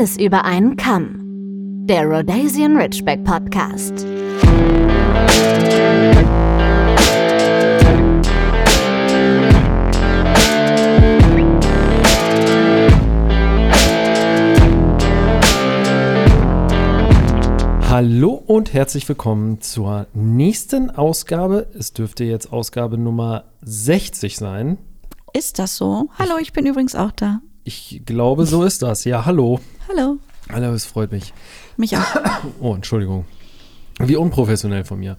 [0.00, 1.84] Alles über einen Kamm.
[1.84, 4.06] Der Rhodesian Ridgeback Podcast.
[17.90, 21.68] Hallo und herzlich willkommen zur nächsten Ausgabe.
[21.78, 24.78] Es dürfte jetzt Ausgabe Nummer 60 sein.
[25.34, 26.08] Ist das so?
[26.18, 27.42] Hallo, ich bin übrigens auch da.
[27.64, 29.04] Ich glaube, so ist das.
[29.04, 29.60] Ja, hallo.
[29.90, 30.18] Hallo.
[30.52, 31.32] Hallo, es freut mich.
[31.76, 32.04] Mich auch.
[32.60, 33.24] Oh, Entschuldigung.
[33.98, 35.16] Wie unprofessionell von mir.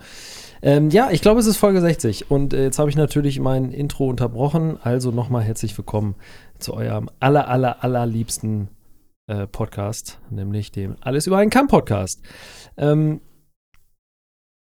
[0.62, 2.32] Ähm, ja, ich glaube, es ist Folge 60.
[2.32, 4.78] Und äh, jetzt habe ich natürlich mein Intro unterbrochen.
[4.82, 6.16] Also nochmal herzlich willkommen
[6.60, 8.70] zu eurem aller, aller, allerliebsten
[9.28, 12.22] äh, Podcast, nämlich dem Alles über einen Kamm Podcast.
[12.78, 13.20] Ähm,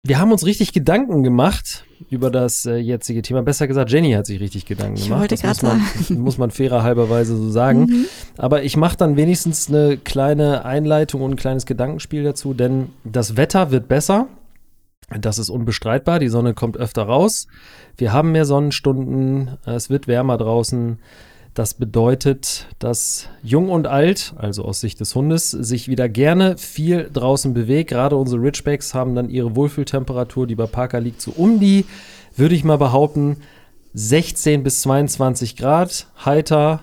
[0.06, 3.42] wir haben uns richtig Gedanken gemacht über das äh, jetzige Thema.
[3.42, 5.20] Besser gesagt, Jenny hat sich richtig Gedanken Ich gemacht.
[5.20, 5.82] wollte das muss man,
[6.20, 7.86] muss man fairer halberweise so sagen.
[7.86, 8.04] Mhm.
[8.36, 13.38] Aber ich mache dann wenigstens eine kleine Einleitung und ein kleines Gedankenspiel dazu, denn das
[13.38, 14.28] Wetter wird besser.
[15.18, 16.18] Das ist unbestreitbar.
[16.18, 17.46] Die Sonne kommt öfter raus.
[17.96, 19.56] Wir haben mehr Sonnenstunden.
[19.64, 20.98] Es wird wärmer draußen.
[21.54, 27.08] Das bedeutet, dass Jung und Alt, also aus Sicht des Hundes, sich wieder gerne viel
[27.12, 27.90] draußen bewegt.
[27.90, 31.84] Gerade unsere Ridgebacks haben dann ihre Wohlfühltemperatur, die bei Parker liegt, so um die,
[32.36, 33.36] würde ich mal behaupten,
[33.94, 36.80] 16 bis 22 Grad, heiter,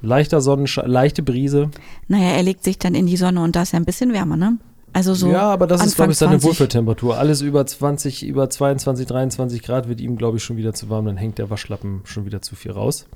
[0.00, 1.70] leichter Sonnenschein, leichte Brise.
[2.06, 4.36] Naja, er legt sich dann in die Sonne und da ist ja ein bisschen wärmer,
[4.36, 4.58] ne?
[4.92, 5.28] Also so.
[5.28, 6.46] ja, aber das ist, Anfang glaube ich, seine 20.
[6.46, 7.18] Wohlfühltemperatur.
[7.18, 11.06] Alles über 20, über 22, 23 Grad wird ihm, glaube ich, schon wieder zu warm.
[11.06, 13.06] Dann hängt der Waschlappen schon wieder zu viel raus.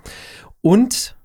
[0.68, 1.16] Und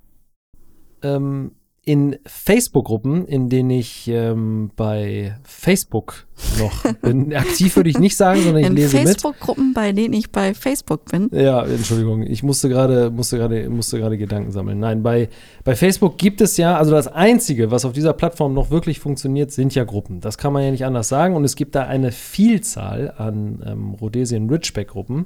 [1.01, 1.51] ähm,
[1.83, 6.27] in Facebook-Gruppen, in denen ich ähm, bei Facebook
[6.57, 9.07] noch bin, aktiv würde ich nicht sagen, sondern ich in lese mit.
[9.07, 11.29] Facebook-Gruppen, bei denen ich bei Facebook bin.
[11.33, 14.79] Ja, Entschuldigung, ich musste gerade musste gerade musste gerade Gedanken sammeln.
[14.79, 15.27] Nein, bei
[15.65, 19.51] bei Facebook gibt es ja, also das einzige, was auf dieser Plattform noch wirklich funktioniert,
[19.51, 20.21] sind ja Gruppen.
[20.21, 23.93] Das kann man ja nicht anders sagen und es gibt da eine Vielzahl an ähm,
[23.95, 25.25] Rhodesian Ridgeback Gruppen.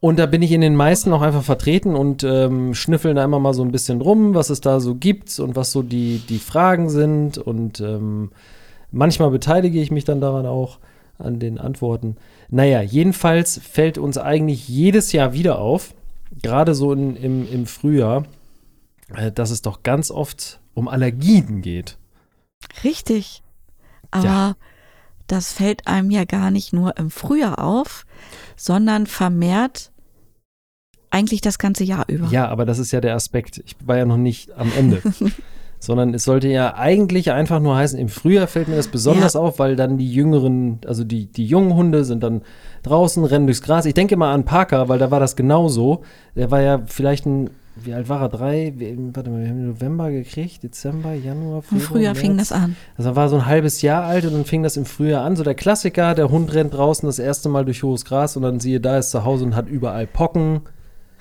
[0.00, 3.38] Und da bin ich in den meisten auch einfach vertreten und ähm, schnüffeln da immer
[3.38, 6.38] mal so ein bisschen rum, was es da so gibt und was so die, die
[6.38, 7.38] Fragen sind.
[7.38, 8.30] Und ähm,
[8.92, 10.78] manchmal beteilige ich mich dann daran auch
[11.18, 12.16] an den Antworten.
[12.50, 15.94] Naja, jedenfalls fällt uns eigentlich jedes Jahr wieder auf,
[16.42, 18.24] gerade so in, im, im Frühjahr,
[19.14, 21.96] äh, dass es doch ganz oft um Allergien geht.
[22.84, 23.42] Richtig.
[24.10, 24.56] Aber Ja.
[25.26, 28.06] Das fällt einem ja gar nicht nur im Frühjahr auf,
[28.56, 29.90] sondern vermehrt
[31.10, 32.26] eigentlich das ganze Jahr über.
[32.28, 33.62] Ja, aber das ist ja der Aspekt.
[33.64, 35.02] Ich war ja noch nicht am Ende.
[35.78, 39.40] Sondern es sollte ja eigentlich einfach nur heißen, im Frühjahr fällt mir das besonders Ja.
[39.40, 42.42] auf, weil dann die jüngeren, also die, die jungen Hunde sind dann
[42.82, 43.84] draußen, rennen durchs Gras.
[43.84, 46.02] Ich denke mal an Parker, weil da war das genauso.
[46.34, 48.28] Der war ja vielleicht ein, wie alt war er?
[48.28, 48.72] Drei?
[49.12, 52.48] Warte mal, wir haben ihn November gekriegt, Dezember, Januar, Im Februar, Frühjahr fing März.
[52.48, 52.76] das an.
[52.96, 55.36] Also er war so ein halbes Jahr alt und dann fing das im Frühjahr an.
[55.36, 58.60] So der Klassiker, der Hund rennt draußen das erste Mal durch hohes Gras und dann
[58.60, 60.62] siehe da, ist zu Hause und hat überall Pocken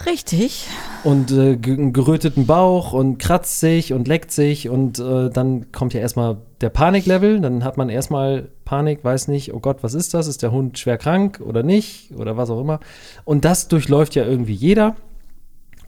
[0.06, 0.68] Richtig.
[1.04, 5.94] und äh, einen geröteten Bauch und kratzt sich und leckt sich und äh, dann kommt
[5.94, 7.40] ja erstmal der Paniklevel.
[7.40, 10.28] Dann hat man erstmal Panik, weiß nicht, oh Gott, was ist das?
[10.28, 12.80] Ist der Hund schwer krank oder nicht oder was auch immer?
[13.24, 14.96] Und das durchläuft ja irgendwie jeder.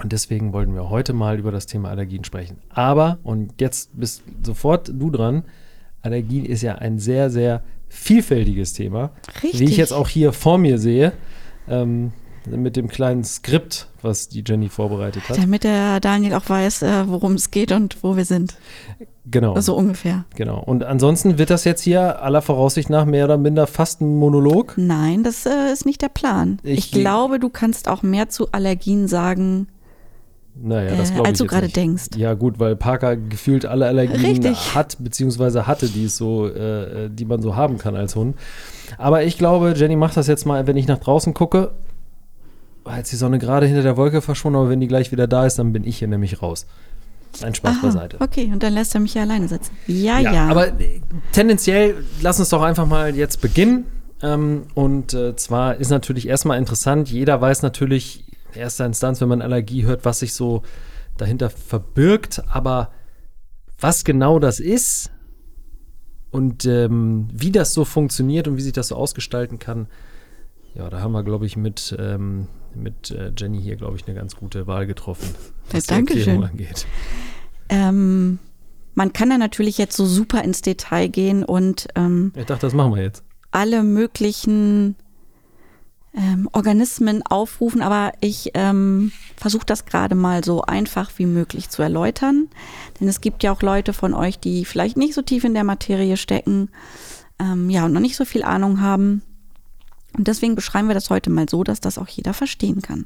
[0.01, 2.57] Und deswegen wollten wir heute mal über das Thema Allergien sprechen.
[2.69, 5.43] Aber, und jetzt bist sofort du dran,
[6.03, 9.11] Allergien ist ja ein sehr, sehr vielfältiges Thema.
[9.43, 9.59] Richtig.
[9.59, 11.13] Wie ich jetzt auch hier vor mir sehe,
[11.67, 12.11] ähm,
[12.49, 15.37] mit dem kleinen Skript, was die Jenny vorbereitet hat.
[15.37, 18.55] Damit der Daniel auch weiß, äh, worum es geht und wo wir sind.
[19.29, 20.23] Genau, So ungefähr.
[20.35, 20.63] genau.
[20.63, 24.75] Und ansonsten wird das jetzt hier aller Voraussicht nach mehr oder minder fast ein Monolog.
[24.77, 26.59] Nein, das äh, ist nicht der Plan.
[26.63, 29.67] Ich- Ich, glaube, du kannst auch mehr zu Allergien sagen,
[30.61, 32.05] Naja, das äh, glaube ich als du gerade denkst.
[32.15, 34.75] Ja gut, weil Parker gefühlt alle Allergien Richtig.
[34.75, 38.35] hat, beziehungsweise hatte, die es so, äh, die man so haben kann als Hund.
[38.97, 41.71] Aber ich glaube, Jenny macht das jetzt mal, wenn ich nach draußen gucke,
[42.83, 45.59] als die Sonne gerade hinter der Wolke verschwunden, aber wenn die gleich wieder da ist,
[45.59, 46.65] dann bin ich hier nämlich raus.
[47.43, 48.17] Ein Spaß Aha, beiseite.
[48.19, 49.71] okay, und dann lässt er mich hier alleine sitzen.
[49.85, 50.47] Ja, ja.
[50.47, 51.01] Aber äh,
[51.33, 53.85] tendenziell, lass uns doch einfach mal jetzt beginnen.
[54.23, 58.23] Ähm, und äh, zwar ist natürlich erstmal interessant, jeder weiß natürlich
[58.57, 60.63] erster Instanz, wenn man Allergie hört, was sich so
[61.17, 62.91] dahinter verbirgt, aber
[63.79, 65.11] was genau das ist
[66.31, 69.87] und ähm, wie das so funktioniert und wie sich das so ausgestalten kann,
[70.75, 74.15] ja, da haben wir, glaube ich, mit, ähm, mit äh, Jenny hier, glaube ich, eine
[74.15, 75.29] ganz gute Wahl getroffen,
[75.71, 76.19] was die Dankeschön.
[76.41, 76.85] Erklärung angeht.
[77.69, 78.39] ähm,
[78.93, 82.73] man kann da natürlich jetzt so super ins Detail gehen und ähm, Ich dachte, das
[82.73, 83.23] machen wir jetzt.
[83.51, 84.95] alle möglichen
[86.17, 91.83] ähm, Organismen aufrufen, aber ich ähm, versuche das gerade mal so einfach wie möglich zu
[91.83, 92.47] erläutern.
[92.99, 95.63] Denn es gibt ja auch Leute von euch, die vielleicht nicht so tief in der
[95.63, 96.69] Materie stecken,
[97.39, 99.21] ähm, ja, und noch nicht so viel Ahnung haben.
[100.17, 103.05] Und deswegen beschreiben wir das heute mal so, dass das auch jeder verstehen kann.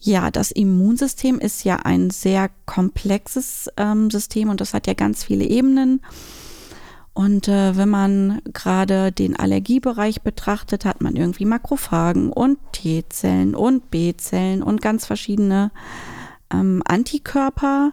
[0.00, 5.24] Ja, das Immunsystem ist ja ein sehr komplexes ähm, System und das hat ja ganz
[5.24, 6.00] viele Ebenen.
[7.18, 13.90] Und äh, wenn man gerade den Allergiebereich betrachtet, hat man irgendwie Makrophagen und T-Zellen und
[13.90, 15.72] B-Zellen und ganz verschiedene
[16.52, 17.92] ähm, Antikörper.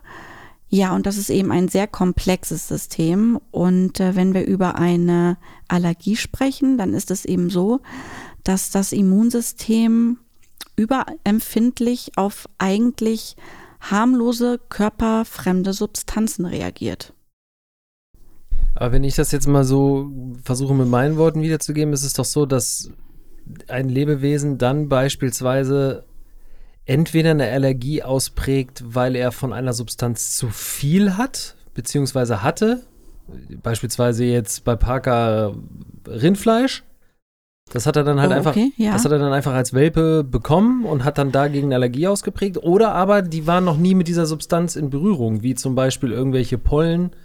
[0.69, 3.39] Ja, und das ist eben ein sehr komplexes System.
[3.49, 5.37] Und äh, wenn wir über eine
[5.67, 7.79] Allergie sprechen, dann ist es eben so,
[8.43, 10.19] dass das Immunsystem
[10.75, 13.37] überempfindlich auf eigentlich
[13.81, 17.15] harmlose körperfremde Substanzen reagiert.
[18.75, 20.11] Aber wenn ich das jetzt mal so
[20.43, 22.91] versuche mit meinen Worten wiederzugeben, ist es doch so, dass
[23.67, 26.03] ein Lebewesen dann beispielsweise
[26.85, 32.83] entweder eine Allergie ausprägt, weil er von einer Substanz zu viel hat, beziehungsweise hatte,
[33.63, 35.55] beispielsweise jetzt bei Parker
[36.07, 36.83] Rindfleisch.
[37.71, 38.91] Das hat er dann halt Oh, einfach, okay, ja.
[38.91, 42.57] das hat er dann einfach als Welpe bekommen und hat dann dagegen eine Allergie ausgeprägt.
[42.57, 46.59] Oder aber die waren noch nie mit dieser Substanz in Berührung, wie zum Beispiel irgendwelche
[46.59, 47.15] Pollen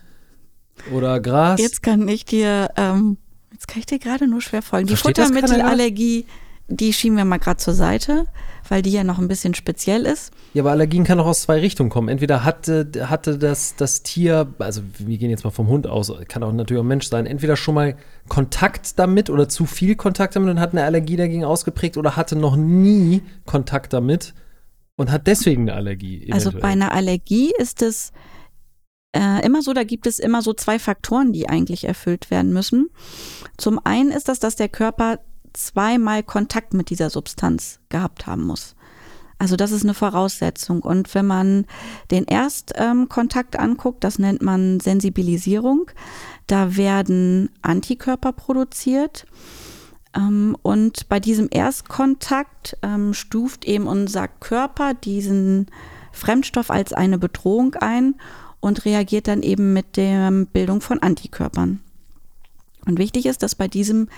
[0.92, 1.60] oder Gras.
[1.60, 3.18] Jetzt kann ich dir, ähm,
[3.52, 4.86] jetzt kann ich dir gerade nur schwer folgen.
[4.86, 6.26] Die Versteht Futtermittelallergie,
[6.68, 8.26] die schieben wir mal gerade zur Seite,
[8.68, 10.32] weil die ja noch ein bisschen speziell ist.
[10.54, 12.08] Ja, aber Allergien kann auch aus zwei Richtungen kommen.
[12.08, 16.42] Entweder hatte, hatte das, das Tier, also wir gehen jetzt mal vom Hund aus, kann
[16.42, 17.96] auch natürlich auch ein Mensch sein, entweder schon mal
[18.28, 22.36] Kontakt damit oder zu viel Kontakt damit und hat eine Allergie dagegen ausgeprägt oder hatte
[22.36, 24.32] noch nie Kontakt damit
[24.96, 26.28] und hat deswegen eine Allergie.
[26.30, 26.62] Also eventuell.
[26.62, 28.12] bei einer Allergie ist es
[29.12, 32.90] äh, immer so, da gibt es immer so zwei Faktoren, die eigentlich erfüllt werden müssen.
[33.56, 35.18] Zum einen ist das, dass der Körper
[35.52, 38.76] zweimal Kontakt mit dieser Substanz gehabt haben muss.
[39.38, 40.82] Also das ist eine Voraussetzung.
[40.82, 41.66] Und wenn man
[42.10, 45.90] den Erstkontakt anguckt, das nennt man Sensibilisierung,
[46.46, 49.24] da werden Antikörper produziert.
[50.14, 55.66] Ähm, und bei diesem Erstkontakt ähm, stuft eben unser Körper diesen
[56.12, 58.16] Fremdstoff als eine Bedrohung ein
[58.60, 61.80] und reagiert dann eben mit der Bildung von Antikörpern.
[62.86, 64.08] Und wichtig ist, dass bei diesem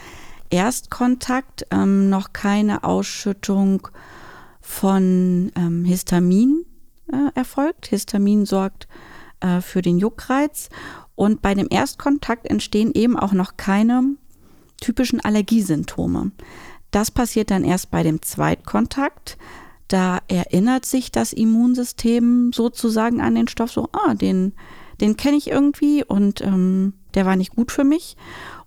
[0.51, 3.89] Erstkontakt ähm, noch keine Ausschüttung
[4.61, 6.65] von ähm, Histamin
[7.11, 7.87] äh, erfolgt.
[7.87, 8.87] Histamin sorgt
[9.41, 10.69] äh, für den Juckreiz.
[11.15, 14.17] Und bei dem Erstkontakt entstehen eben auch noch keine
[14.81, 16.33] typischen Allergiesymptome.
[16.91, 19.39] Das passiert dann erst bei dem Zweitkontakt.
[19.93, 24.55] Da erinnert sich das Immunsystem sozusagen an den Stoff so, ah, den,
[25.03, 28.17] den kenne ich irgendwie und ähm, der war nicht gut für mich.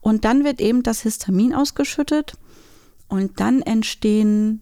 [0.01, 2.37] Und dann wird eben das Histamin ausgeschüttet
[3.07, 4.61] und dann entstehen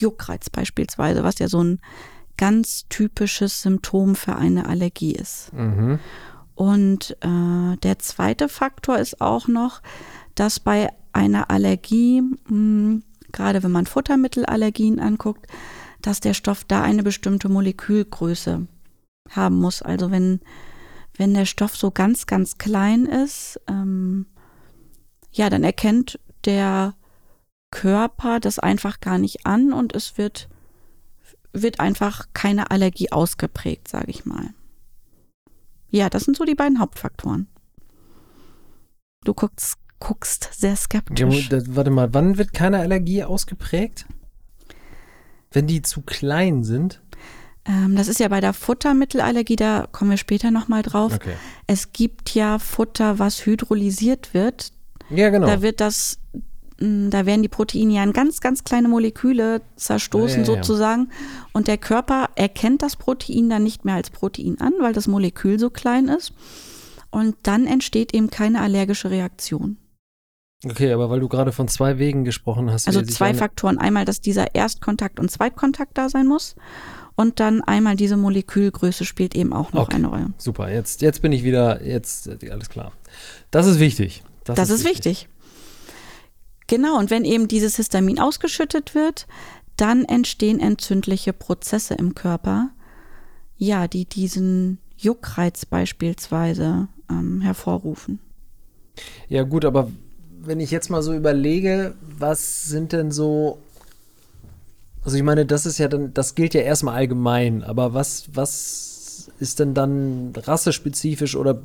[0.00, 1.78] Juckreiz beispielsweise, was ja so ein
[2.36, 5.52] ganz typisches Symptom für eine Allergie ist.
[5.52, 6.00] Mhm.
[6.56, 9.80] Und äh, der zweite Faktor ist auch noch,
[10.34, 15.46] dass bei einer Allergie, mh, gerade wenn man Futtermittelallergien anguckt,
[16.06, 18.66] dass der Stoff da eine bestimmte Molekülgröße
[19.30, 19.80] haben muss.
[19.82, 20.40] Also wenn,
[21.16, 24.26] wenn der Stoff so ganz, ganz klein ist, ähm,
[25.32, 26.94] ja, dann erkennt der
[27.70, 30.48] Körper das einfach gar nicht an und es wird,
[31.52, 34.50] wird einfach keine Allergie ausgeprägt, sage ich mal.
[35.90, 37.48] Ja, das sind so die beiden Hauptfaktoren.
[39.24, 41.48] Du guckst, guckst sehr Ja, skeptisch.
[41.48, 44.06] das- warte mal, wann wird keine Allergie ausgeprägt?
[45.54, 47.00] Wenn die zu klein sind?
[47.64, 51.14] Ähm, das ist ja bei der Futtermittelallergie, da kommen wir später nochmal drauf.
[51.14, 51.34] Okay.
[51.66, 54.72] Es gibt ja Futter, was hydrolysiert wird.
[55.10, 55.46] Ja, genau.
[55.46, 56.18] Da wird das,
[56.78, 60.62] mh, da werden die Proteine ja in ganz, ganz kleine Moleküle zerstoßen Ja, ja, ja.
[60.62, 61.08] sozusagen.
[61.52, 65.58] Und der Körper erkennt das Protein dann nicht mehr als Protein an, weil das Molekül
[65.58, 66.34] so klein ist.
[67.10, 69.78] Und dann entsteht eben keine allergische Reaktion.
[70.64, 72.86] Okay, aber weil du gerade von zwei Wegen gesprochen hast.
[72.86, 73.78] Also zwei Faktoren.
[73.78, 76.56] Einmal, dass dieser Erstkontakt und Zweitkontakt da sein muss.
[77.16, 79.96] Und dann einmal diese Molekülgröße spielt eben auch noch Okay.
[79.96, 80.32] eine Rolle.
[80.38, 82.92] Super, jetzt, jetzt bin ich wieder, jetzt, alles klar.
[83.50, 84.24] Das ist wichtig.
[84.44, 85.28] Das, ist wichtig.
[86.66, 89.26] Genau, und wenn eben dieses Histamin ausgeschüttet wird,
[89.76, 92.70] dann entstehen entzündliche Prozesse im Körper,
[93.56, 98.18] ja, die diesen Juckreiz beispielsweise ähm, hervorrufen.
[99.28, 99.88] Ja, gut, aber
[100.46, 103.58] wenn ich jetzt mal so überlege, was sind denn so.
[105.02, 109.30] Also ich meine, das ist ja dann, das gilt ja erstmal allgemein, aber was, was
[109.38, 111.60] ist denn dann rassespezifisch oder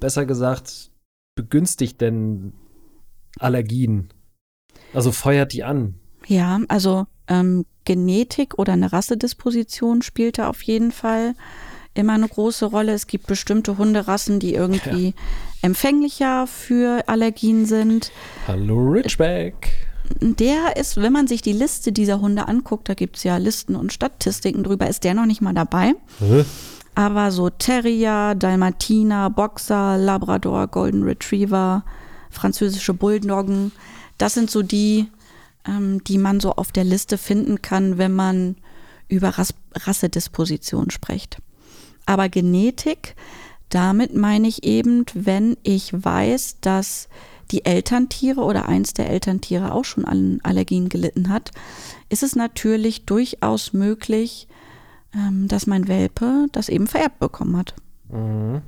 [0.00, 0.90] besser gesagt,
[1.36, 2.52] begünstigt denn
[3.38, 4.12] Allergien?
[4.92, 5.94] Also feuert die an?
[6.26, 11.34] Ja, also ähm, Genetik oder eine Rassedisposition spielte auf jeden Fall
[11.94, 12.92] immer eine große Rolle.
[12.92, 15.12] Es gibt bestimmte Hunderassen, die irgendwie ja.
[15.62, 18.12] Empfänglicher für Allergien sind.
[18.46, 19.70] Hallo Richback.
[20.20, 23.76] Der ist, wenn man sich die Liste dieser Hunde anguckt, da gibt es ja Listen
[23.76, 25.94] und Statistiken drüber, ist der noch nicht mal dabei.
[26.18, 26.44] Hä?
[26.94, 31.84] Aber so Terrier, Dalmatiner, Boxer, Labrador, Golden Retriever,
[32.30, 33.72] französische Bulldoggen,
[34.18, 35.06] das sind so die,
[35.66, 38.56] ähm, die man so auf der Liste finden kann, wenn man
[39.08, 41.38] über Ras Rassedisposition spricht.
[42.06, 43.14] Aber Genetik,
[43.70, 47.08] damit meine ich eben, wenn ich weiß, dass
[47.50, 51.50] die Elterntiere oder eins der Elterntiere auch schon an Allergien gelitten hat,
[52.08, 54.48] ist es natürlich durchaus möglich,
[55.14, 57.74] ähm, dass mein Welpe das eben vererbt bekommen hat.
[58.10, 58.62] Mhm.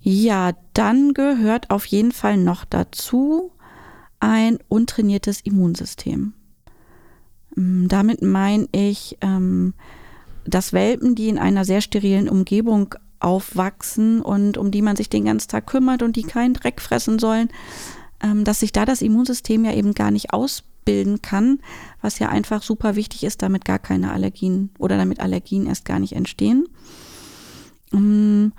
[0.00, 3.52] Ja, dann gehört auf jeden Fall noch dazu
[4.18, 6.32] ein untrainiertes Immunsystem.
[7.56, 9.74] Ähm, damit meine ich, ähm,
[10.44, 15.24] dass Welpen, die in einer sehr sterilen Umgebung aufwachsen und um die man sich den
[15.24, 17.48] ganzen Tag kümmert und die keinen Dreck fressen sollen,
[18.22, 21.60] ähm, dass sich da das Immunsystem ja eben gar nicht ausbilden kann,
[22.00, 25.98] was ja einfach super wichtig ist, damit gar keine Allergien oder damit Allergien erst gar
[25.98, 26.66] nicht entstehen.
[27.92, 28.52] Ähm,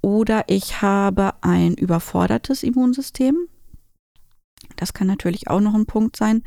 [0.00, 3.36] oder ich habe ein überfordertes Immunsystem.
[4.76, 6.42] Das kann natürlich auch noch ein Punkt sein.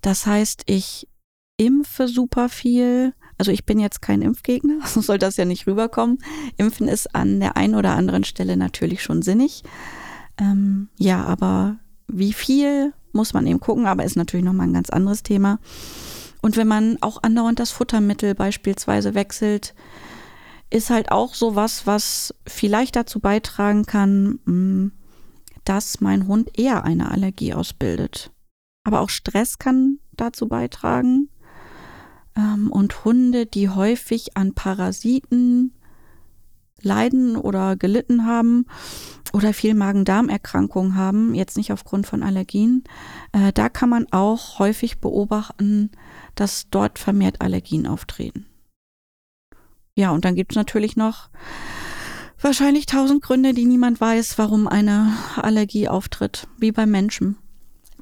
[0.00, 1.08] Das heißt, ich
[1.56, 6.18] impfe super viel, also ich bin jetzt kein Impfgegner, so soll das ja nicht rüberkommen.
[6.58, 9.64] Impfen ist an der einen oder anderen Stelle natürlich schon sinnig.
[10.38, 14.90] Ähm, ja, aber wie viel muss man eben gucken, aber ist natürlich nochmal ein ganz
[14.90, 15.58] anderes Thema.
[16.40, 19.74] Und wenn man auch andauernd das Futtermittel beispielsweise wechselt,
[20.70, 24.92] ist halt auch sowas, was vielleicht dazu beitragen kann, mm,
[25.64, 28.30] dass mein Hund eher eine Allergie ausbildet.
[28.84, 31.28] Aber auch Stress kann dazu beitragen.
[32.36, 35.72] Ähm, und Hunde, die häufig an Parasiten
[36.80, 38.66] leiden oder gelitten haben
[39.32, 42.84] oder viel Magen-Darm-Erkrankungen haben, jetzt nicht aufgrund von Allergien,
[43.32, 45.90] äh, da kann man auch häufig beobachten,
[46.34, 48.46] dass dort vermehrt Allergien auftreten.
[49.94, 51.28] Ja, und dann gibt es natürlich noch
[52.40, 57.36] wahrscheinlich tausend Gründe, die niemand weiß, warum eine Allergie auftritt, wie beim Menschen.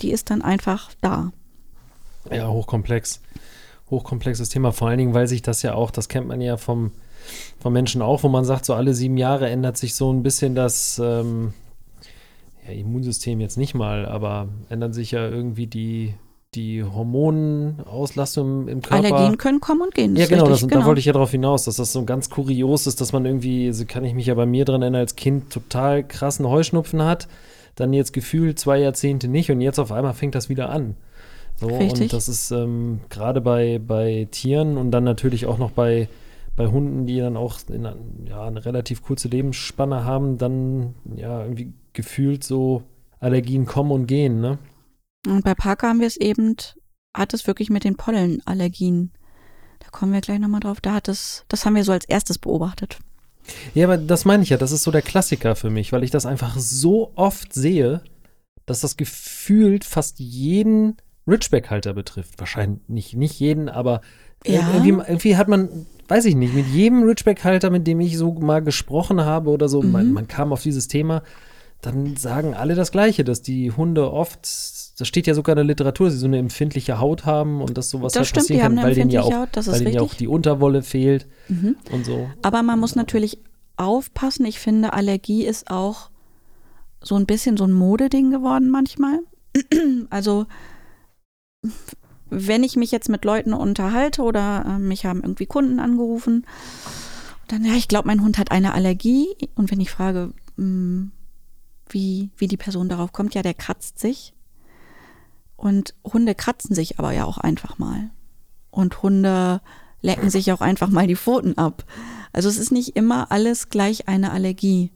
[0.01, 1.33] Die ist dann einfach da.
[2.31, 3.21] Ja, hochkomplex
[3.91, 6.93] hochkomplexes Thema, vor allen Dingen, weil sich das ja auch, das kennt man ja vom,
[7.61, 10.55] vom Menschen auch, wo man sagt, so alle sieben Jahre ändert sich so ein bisschen
[10.55, 11.53] das ähm,
[12.67, 16.15] ja, Immunsystem jetzt nicht mal, aber ändern sich ja irgendwie die,
[16.55, 19.07] die Hormonauslastung im Körper.
[19.07, 20.17] Allergien können kommen und gehen.
[20.17, 22.87] Ja, genau, das, genau, da wollte ich ja darauf hinaus, dass das so ganz kurios
[22.87, 25.51] ist, dass man irgendwie, so kann ich mich ja bei mir dran erinnern, als Kind
[25.51, 27.29] total krassen Heuschnupfen hat,
[27.77, 30.97] dann jetzt gefühlt zwei Jahrzehnte nicht und jetzt auf einmal fängt das wieder an.
[31.61, 32.05] So, Richtig.
[32.05, 36.09] Und das ist ähm, gerade bei, bei Tieren und dann natürlich auch noch bei,
[36.57, 37.87] bei Hunden, die dann auch in,
[38.27, 42.83] ja, eine relativ kurze Lebensspanne haben, dann ja irgendwie gefühlt so
[43.19, 44.59] Allergien kommen und gehen, ne?
[45.27, 46.57] Und bei Parker haben wir es eben,
[47.15, 49.13] hat es wirklich mit den Pollenallergien.
[49.81, 50.81] Da kommen wir gleich nochmal drauf.
[50.81, 52.99] Da hat es, das haben wir so als erstes beobachtet.
[53.75, 56.11] Ja, aber das meine ich ja, das ist so der Klassiker für mich, weil ich
[56.11, 58.03] das einfach so oft sehe,
[58.65, 60.97] dass das gefühlt fast jeden
[61.27, 62.39] Ridgeback-Halter betrifft.
[62.39, 64.01] Wahrscheinlich nicht, nicht jeden, aber
[64.47, 64.69] ja.
[64.73, 68.61] irgendwie, irgendwie, hat man, weiß ich nicht, mit jedem Ridgeback-Halter, mit dem ich so mal
[68.61, 69.93] gesprochen habe oder so, mhm.
[69.93, 71.23] man, man, kam auf dieses Thema,
[71.83, 75.65] dann sagen alle das Gleiche, dass die Hunde oft, das steht ja sogar in der
[75.65, 78.77] Literatur, dass sie so eine empfindliche Haut haben und dass sowas das halt stimmt, passieren
[78.77, 81.77] kann, weil denen ja auch, Haut, weil denen ja auch die Unterwolle fehlt mhm.
[81.91, 82.29] und so.
[82.43, 83.39] Aber man muss natürlich
[83.77, 84.45] aufpassen.
[84.45, 86.11] Ich finde, Allergie ist auch
[87.03, 89.21] so ein bisschen so ein Modeding geworden manchmal.
[90.11, 90.47] also
[92.31, 96.47] wenn ich mich jetzt mit Leuten unterhalte oder äh, mich haben irgendwie Kunden angerufen,
[97.49, 99.27] dann, ja, ich glaube, mein Hund hat eine Allergie.
[99.57, 101.13] Und wenn ich frage, mh, hm,
[101.89, 104.33] wie, wie die Person darauf kommt, ja, der kratzt sich.
[105.57, 108.11] Und Hunde kratzen sich aber ja auch einfach mal.
[108.71, 109.61] Und Hunde
[110.01, 111.85] lecken sich auch einfach mal die Pfoten ab.
[112.33, 114.93] Also es ist nicht immer alles gleich eine Allergie.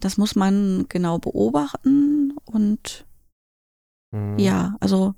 [0.00, 3.04] Das muss man genau beobachten und
[4.10, 4.38] mhm.
[4.38, 5.14] ja, also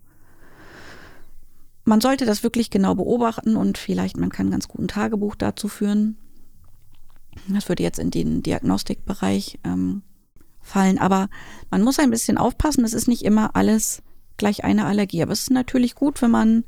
[1.84, 5.68] man sollte das wirklich genau beobachten und vielleicht man kann ganz gut ein Tagebuch dazu
[5.68, 6.16] führen.
[7.48, 10.02] Das würde jetzt in den Diagnostikbereich ähm,
[10.60, 11.28] fallen, aber
[11.70, 12.84] man muss ein bisschen aufpassen.
[12.84, 14.02] Es ist nicht immer alles
[14.36, 16.64] gleich eine Allergie, aber es ist natürlich gut, wenn man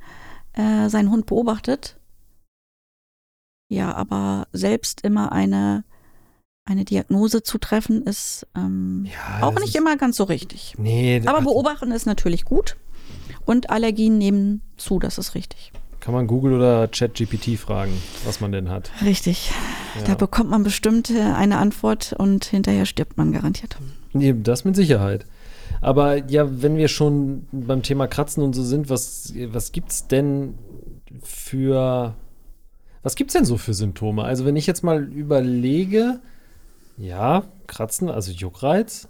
[0.55, 1.99] äh, seinen Hund beobachtet.
[3.69, 5.85] Ja, aber selbst immer eine
[6.67, 10.75] eine Diagnose zu treffen, ist ähm, ja, auch nicht ist, immer ganz so richtig.
[10.79, 12.77] Nee, aber beobachten ist natürlich gut.
[13.45, 15.73] Und Allergien nehmen zu, das ist richtig.
[16.01, 17.93] Kann man Google oder ChatGPT fragen,
[18.27, 18.91] was man denn hat.
[19.03, 19.51] Richtig.
[19.99, 20.05] Ja.
[20.05, 23.77] Da bekommt man bestimmt äh, eine Antwort und hinterher stirbt man garantiert.
[24.13, 25.25] Nee, das mit Sicherheit.
[25.81, 30.59] Aber ja, wenn wir schon beim Thema Kratzen und so sind, was, was gibt's denn
[31.23, 32.15] für.
[33.03, 34.25] Was gibt's denn so für Symptome?
[34.25, 36.21] Also, wenn ich jetzt mal überlege,
[36.97, 39.09] ja, Kratzen, also Juckreiz,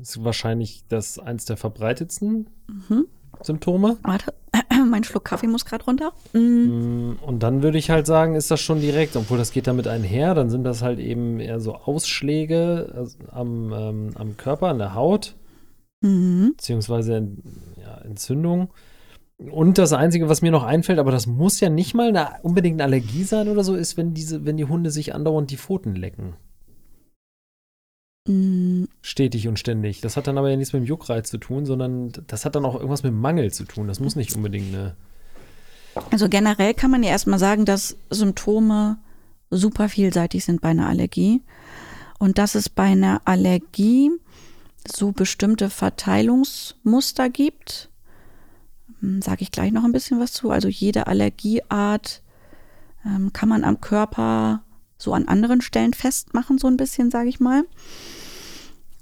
[0.00, 3.06] ist wahrscheinlich das eins der verbreitetsten Mhm.
[3.42, 3.96] Symptome.
[4.02, 4.34] Warte,
[4.90, 6.12] mein Schluck Kaffee muss gerade runter.
[6.32, 6.38] Mm.
[6.38, 9.86] Mm, Und dann würde ich halt sagen, ist das schon direkt, obwohl das geht damit
[9.88, 14.78] einher, dann sind das halt eben eher so Ausschläge also am, ähm, am Körper, an
[14.78, 15.34] der Haut,
[16.00, 16.54] Mhm.
[16.56, 17.28] beziehungsweise
[17.80, 18.68] ja, Entzündung.
[19.38, 22.74] Und das Einzige, was mir noch einfällt, aber das muss ja nicht mal eine, unbedingt
[22.80, 25.94] eine Allergie sein oder so, ist, wenn diese, wenn die Hunde sich andauernd die Pfoten
[25.94, 26.34] lecken.
[28.28, 28.84] Mm.
[29.00, 30.00] Stetig und ständig.
[30.02, 32.64] Das hat dann aber ja nichts mit dem Juckreiz zu tun, sondern das hat dann
[32.64, 33.88] auch irgendwas mit Mangel zu tun.
[33.88, 34.94] Das muss nicht unbedingt eine.
[36.10, 38.98] Also generell kann man ja erstmal sagen, dass Symptome
[39.50, 41.42] super vielseitig sind bei einer Allergie.
[42.18, 44.10] Und dass es bei einer Allergie
[44.86, 47.90] so bestimmte Verteilungsmuster gibt.
[49.20, 50.50] Sage ich gleich noch ein bisschen was zu.
[50.50, 52.22] Also jede Allergieart
[53.06, 54.62] ähm, kann man am Körper
[54.98, 57.64] so an anderen Stellen festmachen, so ein bisschen, sage ich mal.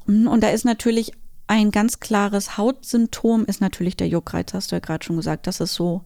[0.06, 1.12] Mm, Und da ist natürlich
[1.46, 5.46] ein ganz klares Hautsymptom, ist natürlich der Juckreiz, hast du ja gerade schon gesagt.
[5.46, 6.02] Das ist so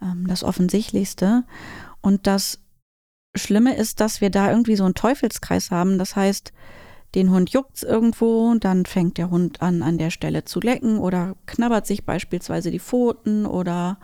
[0.00, 1.44] ähm, das Offensichtlichste.
[2.00, 2.60] Und das
[3.36, 5.98] Schlimme ist, dass wir da irgendwie so einen Teufelskreis haben.
[5.98, 6.52] Das heißt,
[7.14, 11.36] den Hund juckt's irgendwo, dann fängt der Hund an, an der Stelle zu lecken oder
[11.46, 13.98] knabbert sich beispielsweise die Pfoten oder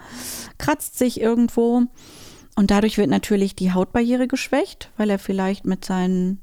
[0.58, 1.82] kratzt sich irgendwo.
[2.56, 6.40] Und dadurch wird natürlich die Hautbarriere geschwächt, weil er vielleicht mit seinen,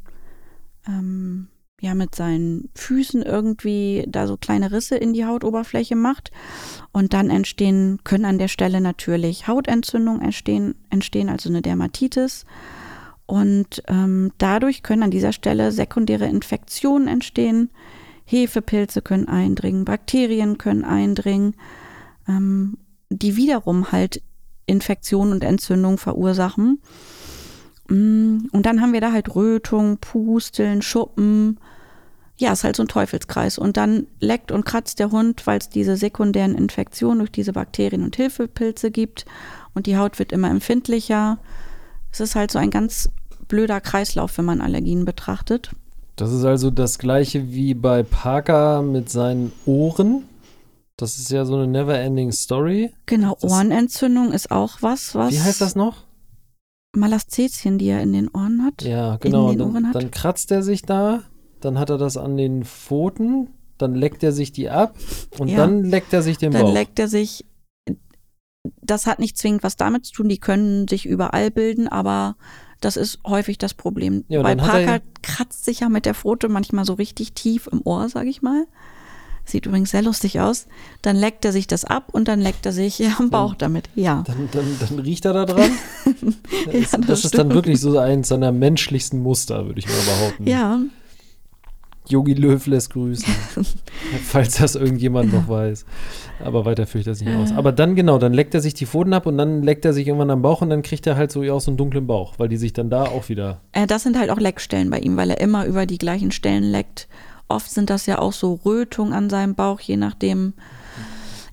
[0.88, 1.48] ähm,
[1.84, 6.32] ja, mit seinen Füßen irgendwie da so kleine Risse in die Hautoberfläche macht.
[6.94, 12.46] Und dann entstehen, können an der Stelle natürlich Hautentzündungen entstehen, entstehen also eine Dermatitis.
[13.26, 17.70] Und ähm, dadurch können an dieser Stelle sekundäre Infektionen entstehen.
[18.24, 21.54] Hefepilze können eindringen, Bakterien können eindringen,
[22.30, 22.78] ähm,
[23.10, 24.22] die wiederum halt
[24.68, 26.80] Infektionen und Entzündungen verursachen.
[27.90, 31.60] Mm, Und dann haben wir da halt Rötung, Pusteln, Schuppen.
[32.38, 33.58] Ja, ist halt so ein Teufelskreis.
[33.58, 38.04] Und dann leckt und kratzt der Hund, weil es diese sekundären Infektionen durch diese Bakterien
[38.04, 39.26] und Hilfepilze gibt.
[39.76, 41.38] Und die Haut wird immer empfindlicher.
[42.12, 43.10] Es ist halt so ein ganz
[43.48, 45.72] blöder Kreislauf, wenn man Allergien betrachtet.
[46.16, 50.24] Das ist also das gleiche wie bei Parker mit seinen Ohren.
[50.98, 52.92] Das ist ja so eine never-ending Story.
[53.08, 56.04] Genau, Das- Ohrenentzündung ist auch was, was Wie heißt das noch?
[56.96, 58.84] Malastezien, die er in den Ohren hat.
[58.84, 59.52] Ja, genau.
[59.54, 59.96] Dann, hat?
[59.96, 61.24] dann kratzt er sich da,
[61.66, 64.96] dann hat er das an den Pfoten, dann leckt er sich die ab
[65.40, 65.58] und Ja.
[65.58, 66.74] dann leckt er sich den Dann Bauch.
[66.74, 67.46] leckt er sich.
[68.82, 72.36] Das hat nicht zwingend was damit zu tun, die können sich überall bilden, aber
[72.80, 74.24] das ist häufig das Problem.
[74.30, 77.82] Ja, dann er Parker kratzt sich ja mit der Pfote manchmal so richtig tief im
[77.84, 78.66] Ohr, sag ich mal.
[79.46, 80.68] Sieht übrigens sehr lustig aus.
[81.02, 83.90] Dann leckt er sich das ab und dann leckt er sich ja, am Bauch damit.
[83.96, 84.24] Ja.
[84.26, 85.72] Dann, dann, dann riecht er da dran.
[86.66, 89.94] Das, Ja, das, das ist dann wirklich so eins seiner menschlichsten Muster, würde ich mal
[90.06, 90.48] behaupten.
[90.48, 90.80] Ja,
[92.08, 93.34] Yogi Löw lässt grüßen.
[94.24, 95.86] falls das irgendjemand noch weiß.
[96.44, 97.52] Aber weiter führe ich das nicht aus.
[97.52, 100.08] Aber dann genau, dann leckt er sich die Pfoten ab und dann leckt er sich
[100.08, 102.50] irgendwann am Bauch und dann kriegt er halt so auch so einen dunklen Bauch, weil
[102.50, 103.62] die sich dann da auch wieder.
[103.72, 106.64] Äh, das sind halt auch Leckstellen bei ihm, weil er immer über die gleichen Stellen
[106.64, 107.08] leckt.
[107.48, 110.54] Oft sind das ja auch so Rötungen an seinem Bauch, je nachdem.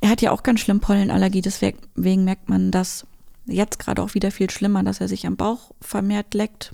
[0.01, 3.07] Er hat ja auch ganz schlimm Pollenallergie, deswegen merkt man das
[3.47, 6.73] jetzt gerade auch wieder viel schlimmer, dass er sich am Bauch vermehrt leckt.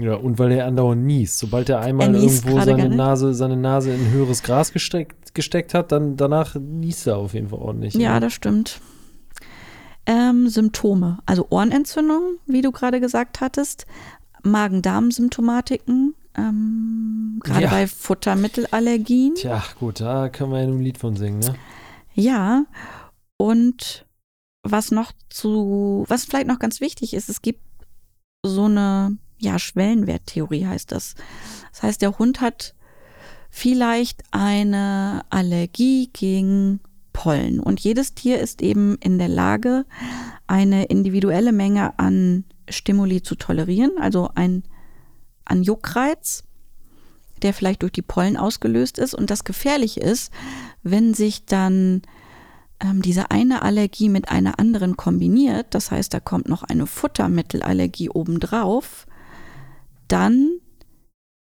[0.00, 1.38] Ja, und weil er andauernd niest.
[1.38, 2.88] Sobald er einmal Er irgendwo seine.
[2.88, 7.48] Nase, seine Nase in höheres Gras gesteckt, gesteckt hat, dann danach niest er auf jeden
[7.48, 7.94] Fall ordentlich.
[7.94, 8.80] Ja, das stimmt.
[10.06, 13.86] Ähm, Symptome, also Ohrenentzündung, wie du gerade gesagt hattest,
[14.42, 17.70] Magen-Darm-Symptomatiken, ähm, gerade Ja.
[17.70, 19.34] bei Futtermittelallergien.
[19.34, 21.54] Tja, gut, da können wir ja ein Lied von singen, ne?
[22.14, 22.64] Ja,
[23.36, 24.06] und
[24.62, 27.60] was noch zu, was vielleicht noch ganz wichtig ist, es gibt
[28.44, 31.14] so eine, ja, Schwellenwerttheorie heißt das.
[31.72, 32.74] Das heißt, der Hund hat
[33.50, 36.80] vielleicht eine Allergie gegen
[37.12, 39.86] Pollen und jedes Tier ist eben in der Lage,
[40.46, 44.62] eine individuelle Menge an Stimuli zu tolerieren, also ein
[45.44, 46.44] an Juckreiz,
[47.42, 49.14] der vielleicht durch die Pollen ausgelöst ist.
[49.14, 50.32] Und das Gefährliche ist,
[50.82, 52.02] wenn sich dann
[52.80, 58.10] ähm, diese eine Allergie mit einer anderen kombiniert, das heißt, da kommt noch eine Futtermittelallergie
[58.10, 59.06] obendrauf,
[60.08, 60.60] dann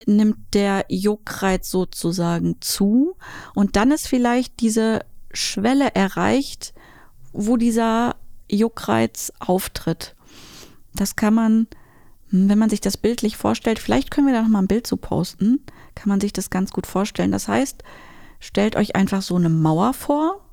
[0.06, 3.16] nimmt der Juckreiz sozusagen zu
[3.56, 5.02] und dann ist vielleicht diese
[5.32, 6.74] Schwelle erreicht,
[7.34, 8.16] wo dieser
[8.50, 10.16] Juckreiz auftritt.
[10.94, 11.68] Das kann man,
[12.30, 14.98] wenn man sich das bildlich vorstellt, vielleicht können wir da noch mal ein Bild zu
[14.98, 15.64] posten,
[15.96, 17.32] kann man sich das ganz gut vorstellen.
[17.32, 17.84] Das heißt,
[18.40, 20.46] stellt euch einfach so eine Mauer vor.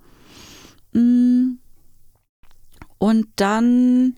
[0.92, 1.58] hm,
[2.98, 4.16] Und dann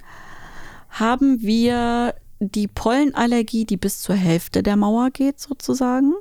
[0.89, 6.15] haben wir die Pollenallergie, die bis zur Hälfte der Mauer geht, sozusagen.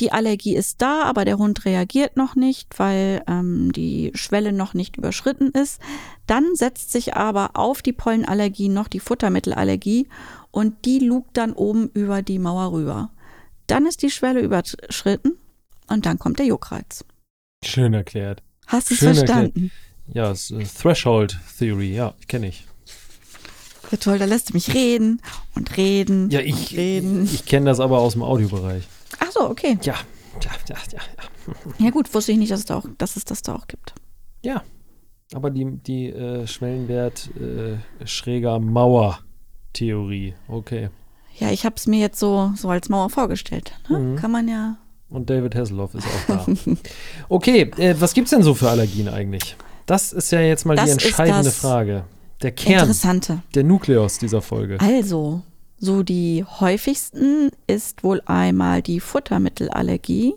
[0.00, 4.74] Die Allergie ist da, aber der Hund reagiert noch nicht, weil ähm, die Schwelle noch
[4.74, 5.80] nicht überschritten ist.
[6.26, 10.08] Dann setzt sich aber auf die Pollenallergie noch die Futtermittelallergie
[10.50, 13.10] und die lugt dann oben über die Mauer rüber.
[13.68, 15.32] Dann ist die Schwelle überschritten
[15.88, 17.04] und dann kommt der Juckreiz.
[17.64, 18.42] Schön erklärt.
[18.66, 19.70] Hast du es verstanden?
[20.12, 22.66] Ja, es ist Threshold Theory, ja, kenne ich.
[23.90, 25.20] Ja, toll, da lässt du mich reden
[25.54, 27.24] und reden Ja, und ich, reden.
[27.24, 28.84] ich kenne das aber aus dem Audiobereich.
[29.20, 29.78] Ach so, okay.
[29.82, 29.94] Ja,
[30.42, 31.54] ja, ja, ja, ja.
[31.86, 33.94] Ja gut, wusste ich nicht, dass es, da auch, dass es das da auch gibt.
[34.42, 34.62] Ja,
[35.34, 40.90] aber die, die äh, Schwellenwert äh, schräger Mauer-Theorie, okay.
[41.38, 43.72] Ja, ich habe es mir jetzt so, so als Mauer vorgestellt.
[43.88, 43.98] Ne?
[43.98, 44.16] Mhm.
[44.16, 44.76] Kann man ja.
[45.08, 46.46] Und David Hasselhoff ist auch da.
[47.28, 49.56] okay, äh, was gibt's denn so für Allergien eigentlich?
[49.84, 52.04] Das ist ja jetzt mal die Das ist entscheidende Frage.
[52.42, 53.42] Der Kern, Interessante.
[53.54, 54.78] der Nukleus dieser Folge.
[54.80, 55.42] Also,
[55.78, 60.34] so die häufigsten ist wohl einmal die Futtermittelallergie.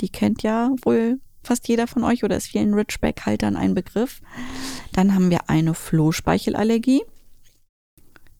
[0.00, 4.20] Die kennt ja wohl fast jeder von euch oder ist vielen Ridgeback-Haltern ein Begriff.
[4.92, 7.02] Dann haben wir eine Flohspeichelallergie.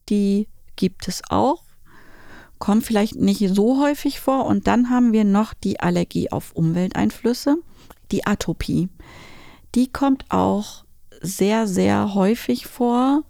[0.08, 1.62] Die gibt es auch.
[2.58, 4.46] Kommt vielleicht nicht so häufig vor.
[4.46, 7.56] Und dann haben wir noch die Allergie auf Umwelteinflüsse,
[8.12, 8.88] die Atopie.
[9.74, 10.84] Die kommt auch
[11.20, 13.22] sehr, sehr häufig vor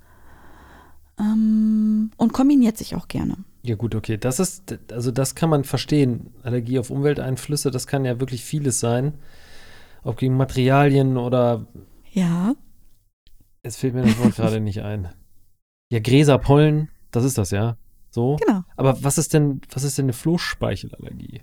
[1.18, 3.36] ähm, und kombiniert sich auch gerne.
[3.62, 6.32] Ja gut, okay, das ist, also das kann man verstehen.
[6.42, 9.14] Allergie auf Umwelteinflüsse, das kann ja wirklich vieles sein.
[10.04, 11.66] Ob gegen Materialien oder,
[12.12, 12.54] Ja,
[13.62, 15.08] es fällt mir das Wort gerade nicht ein.
[15.90, 17.76] Ja, Gräser, Pollen, das ist das ja.
[18.10, 18.36] So.
[18.36, 18.62] genau.
[18.76, 21.42] Aber was ist denn, was ist denn eine Flohspeichelallergie?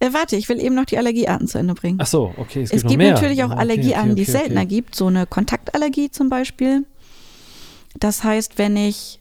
[0.00, 1.98] Äh, warte, ich will eben noch die Allergiearten zu Ende bringen.
[2.00, 4.28] Ach so, okay, es es gibt noch gibt natürlich auch Okay, Allergiearten, okay, die es
[4.28, 4.68] okay, seltener okay.
[4.68, 4.94] gibt.
[4.94, 6.86] So eine Kontaktallergie zum Beispiel.
[7.98, 9.20] Das heißt, wenn ich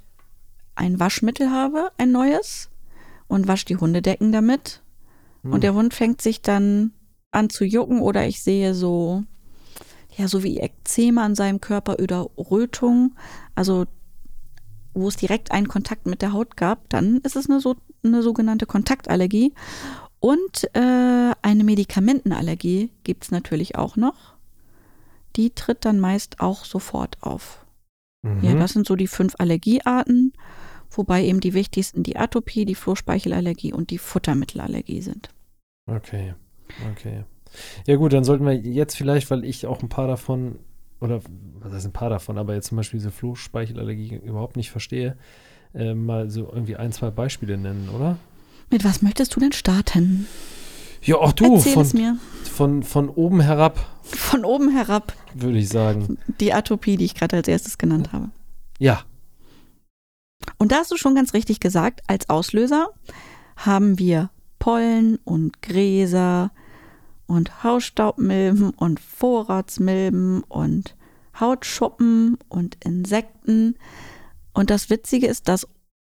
[0.76, 2.70] ein Waschmittel habe, ein neues,
[3.28, 4.82] und wasche die Hundedecken damit,
[5.44, 5.54] Hm.
[5.54, 6.92] und der Hund fängt sich dann
[7.32, 9.24] an zu jucken oder ich sehe so,
[10.16, 13.16] ja, so wie Ekzeme an seinem Körper oder Rötung,
[13.56, 13.86] also
[14.94, 18.24] wo es direkt einen Kontakt mit der Haut gab, dann ist es eine, so, eine
[18.24, 19.54] sogenannte Kontaktallergie.
[20.20, 24.34] Und äh, eine Medikamentenallergie gibt es natürlich auch noch.
[25.36, 27.66] Die tritt dann meist auch sofort auf.
[28.24, 28.44] Mhm.
[28.44, 30.34] Ja, das sind so die fünf Allergiearten,
[30.90, 35.30] wobei eben die wichtigsten die Atopie, die Flohspeichelallergie und die Futtermittelallergie sind.
[35.86, 36.34] Okay,
[36.92, 37.24] okay.
[37.86, 40.60] Ja gut, dann sollten wir jetzt vielleicht, weil ich auch ein paar davon,
[41.00, 41.22] oder
[41.60, 45.16] was heißt ein paar davon, aber jetzt zum Beispiel diese Flohspeichelallergie überhaupt nicht verstehe,
[45.74, 48.18] äh, mal so irgendwie ein, zwei Beispiele nennen, oder?
[48.70, 50.28] Mit was möchtest du denn starten?
[51.02, 52.18] Ja, auch du, Erzähl es von, mir.
[52.52, 56.18] von, von oben herab, Von oben herab würde ich sagen.
[56.40, 58.30] die Atopie, die ich gerade als erstes genannt habe.
[58.80, 59.04] Ja,
[60.58, 62.90] Und da hast du schon ganz richtig gesagt, als Auslöser
[63.56, 66.52] haben wir Pollen und Gräser
[67.26, 70.96] und Hausstaubmilben und Vorratsmilben und
[71.40, 73.76] Hautschuppen und Insekten.
[74.54, 75.68] Und das Witzige ist, dass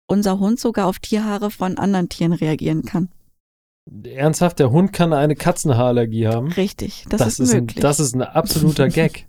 [0.06, 3.08] unser Hund sogar auf Tierhaare von anderen Tieren reagieren kann.
[4.04, 6.52] ernsthaft, der Hund kann eine Katzenhaarallergie haben.
[6.52, 7.78] Richtig, das, ist, ist möglich.
[7.78, 9.26] Ein, das ist ein absoluter Gag.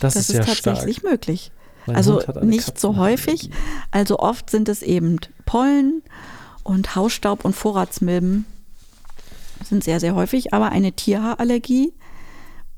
[0.00, 1.12] Das, Das ist ja tatsächlich stark.
[1.12, 1.52] möglich.
[1.86, 3.50] Mein Also nicht so häufig.
[3.90, 6.02] Also oft sind es eben Pollen
[6.62, 8.44] und Hausstaub und Vorratsmilben
[9.64, 10.52] sind sehr, sehr häufig.
[10.52, 11.92] Aber eine Tierhaarallergie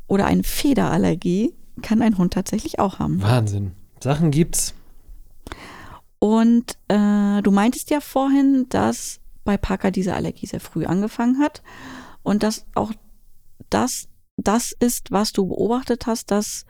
[0.06, 3.22] oder eine Federallergie kann ein Hund tatsächlich auch haben.
[3.22, 3.72] Wahnsinn.
[4.02, 4.74] Sachen gibt's.
[6.20, 11.62] Und äh, du meintest ja vorhin, dass bei Parker diese Allergie sehr früh angefangen hat
[12.22, 12.92] und dass auch
[13.70, 14.06] das
[14.36, 16.64] das ist, was du beobachtet hast, dass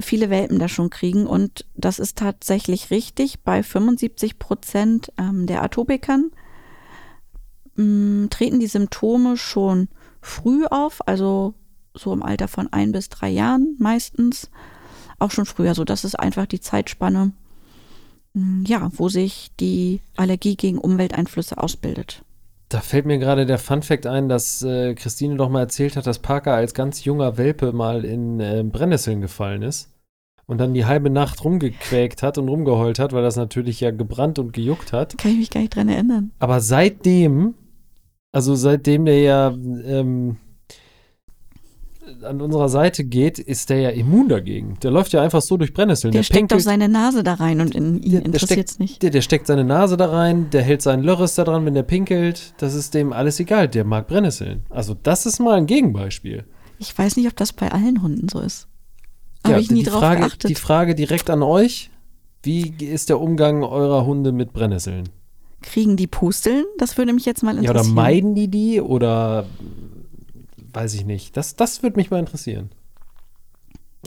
[0.00, 3.42] viele Welpen das schon kriegen und das ist tatsächlich richtig.
[3.42, 6.30] Bei 75 Prozent ähm, der Atopikern
[7.76, 9.88] mh, treten die Symptome schon
[10.20, 11.54] früh auf, also
[11.94, 14.50] so im Alter von ein bis drei Jahren meistens.
[15.18, 17.32] Auch schon früher, so das ist einfach die Zeitspanne,
[18.34, 22.22] ja, wo sich die Allergie gegen Umwelteinflüsse ausbildet.
[22.68, 26.18] Da fällt mir gerade der Funfact ein, dass äh, Christine doch mal erzählt hat, dass
[26.18, 29.92] Parker als ganz junger Welpe mal in äh, Brennnesseln gefallen ist
[30.46, 34.38] und dann die halbe Nacht rumgequäkt hat und rumgeheult hat, weil das natürlich ja gebrannt
[34.38, 35.16] und gejuckt hat.
[35.18, 36.32] Kann ich mich gar nicht dran erinnern.
[36.38, 37.54] Aber seitdem,
[38.32, 40.36] also seitdem der ja, ähm,
[42.22, 44.76] an unserer Seite geht, ist der ja immun dagegen.
[44.82, 46.12] Der läuft ja einfach so durch Brennnesseln.
[46.12, 49.02] Der, steckt doch seine Nase da rein und in ihn der, der interessiert es nicht.
[49.02, 51.82] Der, der steckt seine Nase da rein, der hält seinen Lörres da dran, wenn der
[51.82, 52.54] pinkelt.
[52.58, 53.68] Das ist dem alles egal.
[53.68, 54.62] Der mag Brennnesseln.
[54.70, 56.44] Also, das ist mal ein Gegenbeispiel.
[56.78, 58.66] Ich weiß nicht, ob das bei allen Hunden so ist.
[59.46, 60.50] Habe ich nie die drauf Frage, geachtet.
[60.50, 61.90] Die Frage direkt an euch:
[62.42, 65.08] Wie ist der Umgang eurer Hunde mit Brennnesseln?
[65.62, 66.64] Kriegen die Pusteln?
[66.78, 67.94] Das würde mich jetzt mal Ja, oder interessieren.
[67.94, 69.46] meiden die die oder
[70.74, 71.36] weiß ich nicht.
[71.36, 72.70] Das, das würde mich mal interessieren.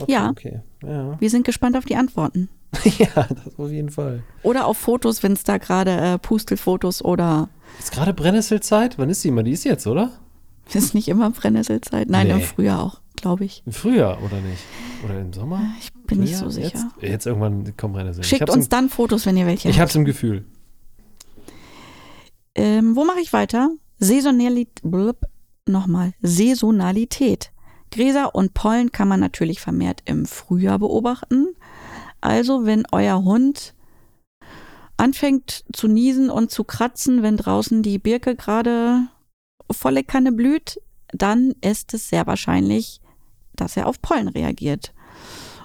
[0.00, 0.30] Okay, Ja.
[0.30, 0.60] Okay.
[0.84, 1.16] Ja.
[1.20, 2.48] Wir sind gespannt auf die Antworten.
[2.98, 4.22] ja, das auf jeden Fall.
[4.42, 8.98] Oder auf Fotos, wenn es da gerade äh, Pustelfotos oder Ist gerade Brennnesselzeit?
[8.98, 9.42] Wann ist die immer?
[9.42, 10.12] Die ist jetzt, oder?
[10.72, 12.08] ist nicht immer Brennnesselzeit.
[12.10, 12.42] Nein, im Nee.
[12.44, 13.62] Frühjahr auch, glaube ich.
[13.64, 14.62] Im Frühjahr oder nicht?
[15.04, 15.62] Oder im Sommer?
[15.80, 16.52] Ich bin nicht so Frühjahr?
[16.70, 16.90] sicher.
[17.00, 18.22] Jetzt, jetzt irgendwann kommen Brennnesseln.
[18.22, 19.82] ich Schickt uns im, dann Fotos, wenn ihr welche Ich habt.
[19.88, 20.44] hab's im Gefühl.
[22.54, 23.70] Ähm, wo mache ich weiter?
[23.98, 24.80] Saisonalität.
[24.82, 25.20] Blub,
[25.68, 26.12] nochmal.
[26.22, 27.52] Saisonalität.
[27.90, 31.48] Gräser und Pollen kann man natürlich vermehrt im Frühjahr beobachten.
[32.20, 33.74] Also, wenn euer Hund
[34.96, 39.06] anfängt zu niesen und zu kratzen, wenn draußen die Birke gerade
[39.70, 40.80] volle Kanne blüht,
[41.12, 43.00] dann ist es sehr wahrscheinlich,
[43.54, 44.92] dass er auf Pollen reagiert.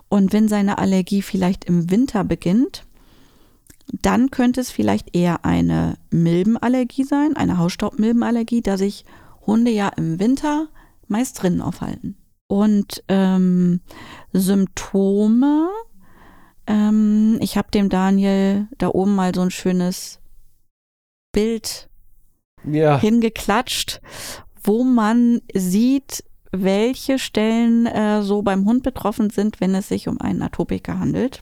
[0.07, 2.85] Und wenn seine Allergie vielleicht im Winter beginnt,
[3.91, 9.05] dann könnte es vielleicht eher eine Milbenallergie sein, eine Hausstaubmilbenallergie, da sich
[9.45, 10.69] Hunde ja im Winter
[11.07, 12.17] meist drinnen aufhalten.
[12.47, 13.81] Und ähm,
[14.31, 15.69] Symptome,
[16.67, 20.19] ähm, ich habe dem Daniel da oben mal so ein schönes
[21.31, 21.89] Bild
[22.65, 22.99] Ja.
[22.99, 24.01] hingeklatscht,
[24.63, 30.21] wo man sieht, welche Stellen äh, so beim Hund betroffen sind, wenn es sich um
[30.21, 31.41] einen Atopiker handelt.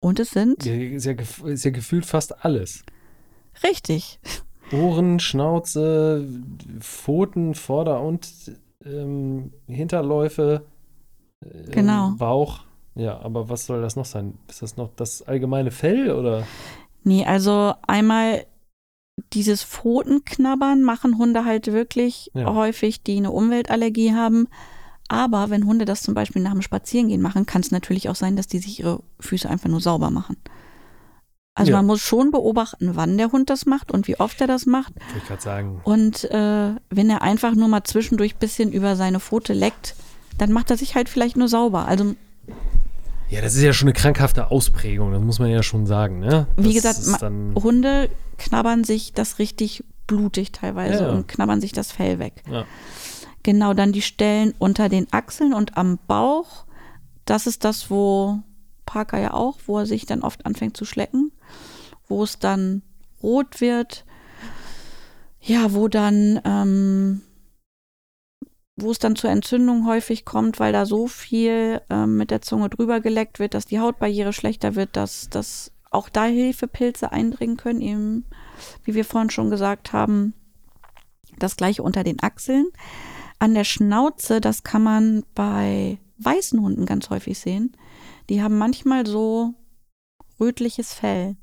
[0.00, 2.82] Und es sind gef- ist ja gefühlt fast alles.
[3.62, 4.18] richtig
[4.72, 6.26] Ohren, Schnauze,
[6.80, 8.28] Pfoten, Vorder- und
[8.84, 10.64] ähm, Hinterläufe,
[11.44, 12.14] äh, Genau.
[12.18, 12.60] Bauch.
[12.94, 14.34] Ja, aber was soll das noch sein?
[14.48, 16.46] Ist das noch das allgemeine Fell oder?
[17.04, 18.46] Nee, also einmal
[19.32, 22.52] dieses Pfotenknabbern machen Hunde halt wirklich Ja.
[22.54, 24.48] häufig, die eine Umweltallergie haben.
[25.08, 28.36] Aber wenn Hunde das zum Beispiel nach dem Spazierengehen machen, kann es natürlich auch sein,
[28.36, 30.36] dass die sich ihre Füße einfach nur sauber machen.
[31.54, 31.78] Also Ja.
[31.78, 34.94] man muss schon beobachten, wann der Hund das macht und wie oft er das macht.
[34.94, 35.80] Wollte ich gerade sagen.
[35.84, 39.94] Und äh, wenn er einfach nur mal zwischendurch bisschen über seine Pfote leckt,
[40.38, 41.86] dann macht er sich halt vielleicht nur sauber.
[41.86, 42.14] Also
[43.28, 46.46] Ja, das ist ja schon eine krankhafte Ausprägung, das muss man ja schon sagen, ne?
[46.56, 46.98] Wie gesagt,
[47.62, 48.08] Hunde
[48.38, 51.10] knabbern sich das richtig blutig teilweise Ja.
[51.10, 52.42] und knabbern sich das Fell weg.
[52.50, 52.64] ja.
[53.42, 56.64] Genau, dann die Stellen unter den Achseln und am Bauch.
[57.24, 58.40] Das ist das, wo
[58.90, 61.30] Parker ja auch, wo er sich dann oft anfängt zu schlecken,
[62.08, 62.82] wo es dann
[63.22, 64.04] rot wird.
[65.40, 67.22] Ja, wo dann, ähm,
[68.74, 72.68] wo es dann zur Entzündung häufig kommt, weil da so viel ähm, mit der Zunge
[72.68, 77.80] drüber geleckt wird, dass die Hautbarriere schlechter wird, dass, dass auch da Hilfepilze eindringen können,
[77.80, 78.24] eben,
[78.82, 80.34] wie wir vorhin schon gesagt haben,
[81.38, 82.66] das gleiche unter den Achseln.
[83.38, 87.76] An der Schnauze, das kann man bei weißen Hunden ganz häufig sehen.
[88.30, 89.54] Die haben manchmal so
[90.38, 91.36] rötliches Fell,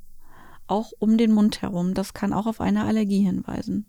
[0.68, 1.94] auch um den Mund herum.
[1.94, 3.86] Das kann auch auf eine Allergie hinweisen.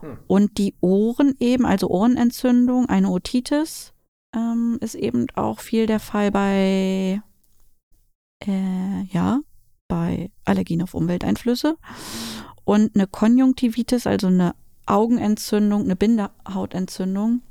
[0.00, 0.18] Hm.
[0.26, 3.92] Und die Ohren eben, also Ohrenentzündung, eine Otitis,
[4.34, 7.22] ähm, ist eben auch viel der Fall bei,
[8.44, 9.40] äh, ja,
[9.86, 11.76] bei Allergien auf Umwelteinflüsse.
[12.64, 14.56] Und eine Konjunktivitis, also eine
[14.86, 17.42] Augenentzündung, eine Bindehautentzündung,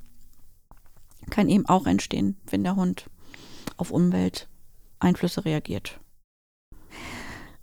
[1.30, 3.10] kann eben auch entstehen, wenn der Hund
[3.80, 6.00] auf Umwelteinflüsse reagiert.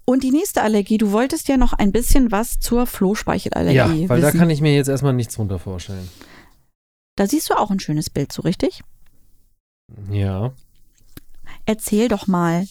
[0.05, 4.21] Und die nächste Allergie, du wolltest ja noch ein bisschen was zur Flohspeichelallergie ja, weil
[4.21, 4.39] da wissen.
[4.39, 6.09] kann ich mir jetzt erstmal nichts drunter vorstellen.
[7.17, 8.83] da siehst du auch ein schönes Bild, so richtig?
[10.11, 10.53] Ja.
[11.65, 12.67] Erzähl doch mal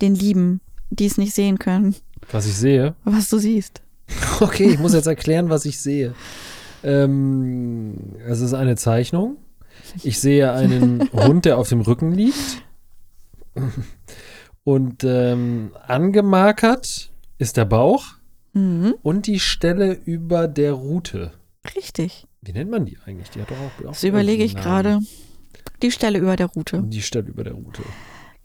[0.00, 1.96] den Lieben, die es nicht sehen können,
[2.30, 2.94] Was ich sehe.
[3.04, 3.82] was du siehst.
[4.40, 6.14] Okay, ich muss jetzt erklären, was ich sehe.
[6.82, 9.36] Ähm, es ist eine Zeichnung.
[10.02, 12.62] Ich sehe einen Hund, der auf dem Rücken liegt.
[14.64, 18.04] Und ähm, angemarkert ist der Bauch
[18.52, 21.32] Mhm, und die Stelle über der Rute.
[21.76, 22.26] richtig.
[22.42, 23.30] Wie nennt man die eigentlich?
[23.30, 23.84] Die hat doch auch.
[23.86, 24.98] auch Das überlege ich gerade.
[25.82, 26.82] Die Stelle über der Route.
[26.82, 27.82] Die Stelle über der Rute.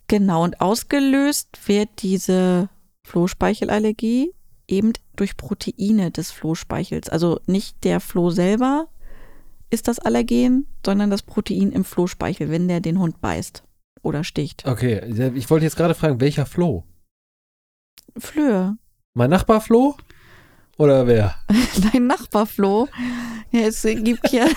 [0.06, 2.68] Genau, und ausgelöst wird diese
[3.04, 4.32] Flohspeichelallergie
[4.68, 7.08] eben durch Proteine des Flohspeichels.
[7.08, 8.88] Also nicht der Floh selber
[9.70, 13.64] ist das Allergen, sondern das Protein im Flohspeichel, wenn der den Hund beißt
[14.06, 14.64] oder sticht.
[14.66, 16.84] Okay, ich wollte jetzt gerade fragen, welcher Floh?
[18.16, 18.76] Flöhe.
[19.14, 19.96] Mein Nachbar Floh?
[20.78, 21.34] Oder wer?
[21.92, 22.88] Dein Nachbar Flo.
[23.50, 24.46] Ja, es gibt ja.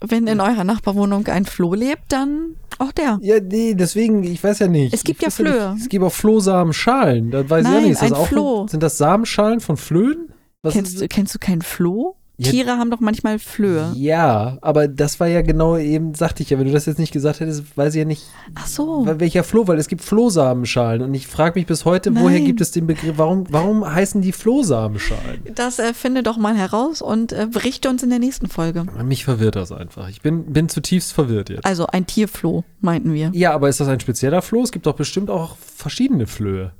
[0.00, 3.18] Wenn in eurer Nachbarwohnung ein Floh lebt, dann auch der.
[3.22, 4.92] Ja, nee, deswegen, ich weiß ja nicht.
[4.92, 5.30] Es gibt Ich ja.
[5.30, 5.76] Flöhe.
[5.78, 7.30] Es gibt auch Flohsamenschalen.
[7.30, 7.92] Das weiß ich ja Nein, nicht.
[7.92, 8.66] Ist das ein auch Floh.
[8.66, 10.32] Sind das Samenschalen von Flöhen?
[10.62, 12.16] Was Kennst, du, kennst du keinen Floh?
[12.42, 13.92] Tiere haben doch manchmal Flöhe.
[13.94, 17.12] Ja, aber das war ja genau eben, sagte ich ja, wenn du das jetzt nicht
[17.12, 18.22] gesagt hättest, weiß ich ja nicht,
[18.54, 19.04] Ach so.
[19.06, 22.44] wel- welcher Floh, weil es gibt Flohsamenschalen und ich frage mich bis heute, woher Nein.
[22.46, 25.42] gibt es den Begriff, warum, warum heißen die Flohsamenschalen?
[25.54, 28.84] Das äh, finde doch mal heraus und äh, berichte uns in der nächsten Folge.
[29.04, 30.08] Mich verwirrt das einfach.
[30.08, 31.64] Ich bin, bin zutiefst verwirrt jetzt.
[31.64, 33.30] Also ein Tierfloh, meinten wir.
[33.34, 34.62] Ja, aber ist das ein spezieller Floh?
[34.62, 36.72] Es gibt doch bestimmt auch verschiedene Flöhe.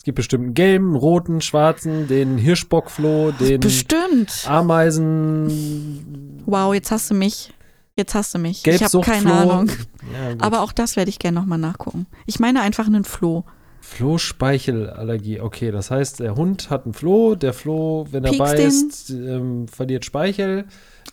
[0.00, 4.46] Es gibt bestimmt einen gelben, roten, schwarzen, den Hirschbockfloh, den Bestimmt.
[4.46, 7.52] Ameisen, Wow, jetzt hast du mich.
[7.96, 8.66] Jetzt hast du mich.
[8.66, 9.68] Ich habe keine Ahnung.
[9.68, 10.36] Ja.
[10.38, 12.06] Aber auch das werde ich gerne nochmal nachgucken.
[12.24, 13.44] Ich meine einfach einen Floh.
[13.82, 15.38] Flohspeichelallergie.
[15.40, 19.68] Okay, das heißt, der Hund hat einen Floh, der Floh, wenn er Piekst beißt, ähm,
[19.68, 20.64] verliert Speichel.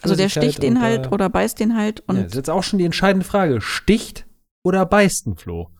[0.01, 2.49] Also der sticht den und, halt oder beißt den halt und ja, das ist jetzt
[2.49, 3.59] auch schon die entscheidende Frage.
[3.59, 4.25] Sticht
[4.63, 5.71] oder beißt ein Floh?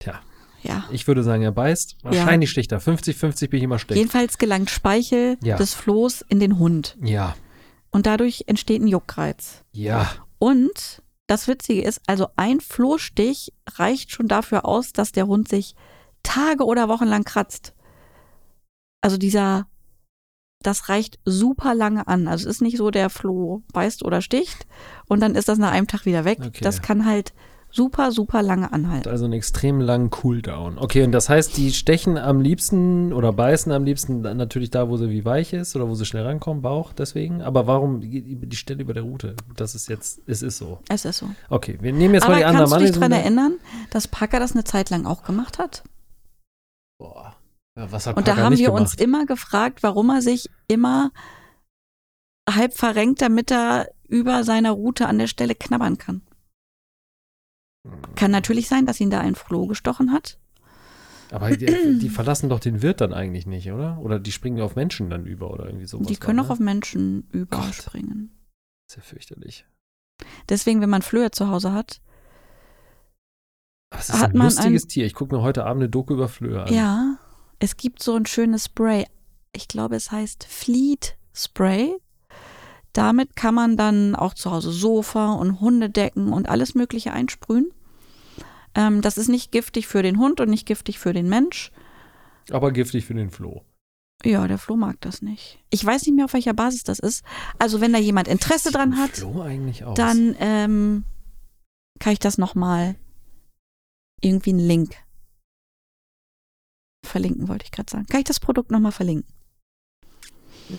[0.00, 0.20] Tja,
[0.62, 0.84] ja.
[0.90, 1.96] ich würde sagen, er beißt.
[2.02, 2.80] Wahrscheinlich sticht er.
[2.80, 3.98] 50-50 bin ich immer schlecht.
[3.98, 5.56] Jedenfalls gelangt Speichel Ja.
[5.56, 6.96] des Flohs in den Hund.
[7.02, 7.34] Ja,
[7.90, 9.62] Und dadurch entsteht ein Juckreiz.
[9.72, 10.10] ja.
[10.38, 15.76] Und das Witzige ist, also ein Flohstich reicht schon dafür aus, dass der Hund sich
[16.24, 17.74] Tage oder Wochen lang kratzt.
[19.00, 19.66] Also dieser,
[20.62, 22.26] das reicht super lange an.
[22.26, 24.66] Also es ist nicht so, der Floh beißt oder sticht
[25.06, 26.38] und dann ist das nach einem Tag wieder weg.
[26.44, 26.62] Okay.
[26.64, 27.32] Das kann halt
[27.72, 29.08] super, super lange anhalten.
[29.08, 30.78] Also einen extrem langen Cooldown.
[30.78, 34.96] Okay, und das heißt, die stechen am liebsten oder beißen am liebsten natürlich da, wo
[34.96, 37.42] sie wie weich ist oder wo sie schnell rankommen, Bauch deswegen.
[37.42, 39.34] Aber warum die Stelle über der Route?
[39.56, 40.78] Das ist jetzt, es ist so.
[40.88, 41.30] Es ist so.
[41.48, 43.10] Okay, wir nehmen jetzt Aber mal die anderen kannst du dich Mann.
[43.10, 43.58] daran erinnern,
[43.90, 45.82] dass Parker das eine Zeit lang auch gemacht hat?
[46.98, 47.34] Boah.
[47.76, 48.82] Ja, was hat Und da Parker haben nicht wir gemacht?
[48.82, 51.10] uns immer gefragt, warum er sich immer
[52.48, 56.20] halb verrenkt, damit er über seiner Route an der Stelle knabbern kann.
[58.14, 60.38] Kann natürlich sein, dass ihn da ein Floh gestochen hat.
[61.30, 63.98] Aber die, die verlassen doch den Wirt dann eigentlich nicht, oder?
[63.98, 66.06] Oder die springen auf Menschen dann über oder irgendwie sowas.
[66.06, 66.50] Die können auch ne?
[66.52, 68.30] auf Menschen überspringen.
[68.86, 69.66] Das ist ja fürchterlich.
[70.48, 72.00] Deswegen, wenn man Flöhe zu Hause hat,
[73.90, 75.06] es ist Hat ein man lustiges ein- Tier.
[75.06, 76.72] Ich gucke mir heute Abend eine Doku über Flöhe an.
[76.72, 77.18] ja,
[77.58, 79.06] es gibt so ein schönes Spray.
[79.52, 81.94] Ich glaube, es heißt Fleet Spray.
[82.92, 87.72] Damit kann man dann auch zu Hause Sofa und Hundedecken und alles Mögliche einsprühen.
[88.74, 91.72] Ähm, das ist nicht giftig für den Hund und nicht giftig für den Mensch.
[92.50, 93.62] Aber giftig für den Floh.
[94.24, 95.58] Ja, der Flo mag das nicht.
[95.70, 97.24] Ich weiß nicht mehr, auf welcher Basis das ist.
[97.58, 99.96] Also wenn da jemand Interesse Sieht dran hat, Floh eigentlich aus?
[99.96, 101.04] dann ähm,
[101.98, 102.94] kann ich das nochmal
[104.20, 104.94] irgendwie einen Link
[107.04, 108.06] verlinken, wollte ich gerade sagen.
[108.06, 109.26] Kann ich das Produkt nochmal verlinken?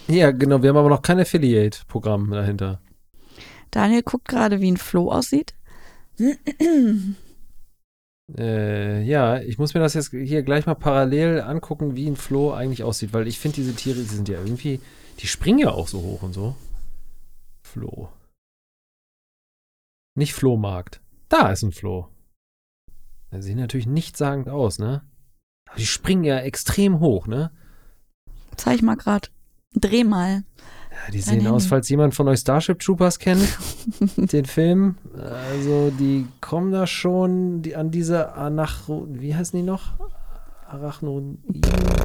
[0.08, 0.62] Ja, genau.
[0.62, 2.82] Wir haben aber noch kein Affiliate-Programm dahinter.
[3.72, 5.56] Daniel guckt gerade, wie ein Floh aussieht.
[8.38, 12.54] Äh, ja, ich muss mir das jetzt hier gleich mal parallel angucken, wie ein Floh
[12.54, 14.80] eigentlich aussieht, weil ich finde, diese Tiere, die sind ja irgendwie,
[15.20, 16.56] die springen ja auch so hoch und so.
[17.64, 18.10] Floh.
[20.16, 21.02] Nicht Flohmarkt.
[21.30, 22.08] Da ist ein Floh.
[23.32, 25.04] Die sehen natürlich nichtssagend aus, ne?
[25.68, 27.52] Aber die springen ja extrem hoch, ne?
[28.56, 29.30] Zeig mal gerade.
[29.76, 30.44] Dreh mal.
[30.92, 33.48] Ja, die sehen aus, falls jemand von euch Starship Troopers kennt,
[34.18, 34.98] den Film.
[35.18, 39.08] Also, die kommen da schon die, an diese Anachro...
[39.10, 39.94] Wie heißen die noch?
[40.68, 41.38] Arachno...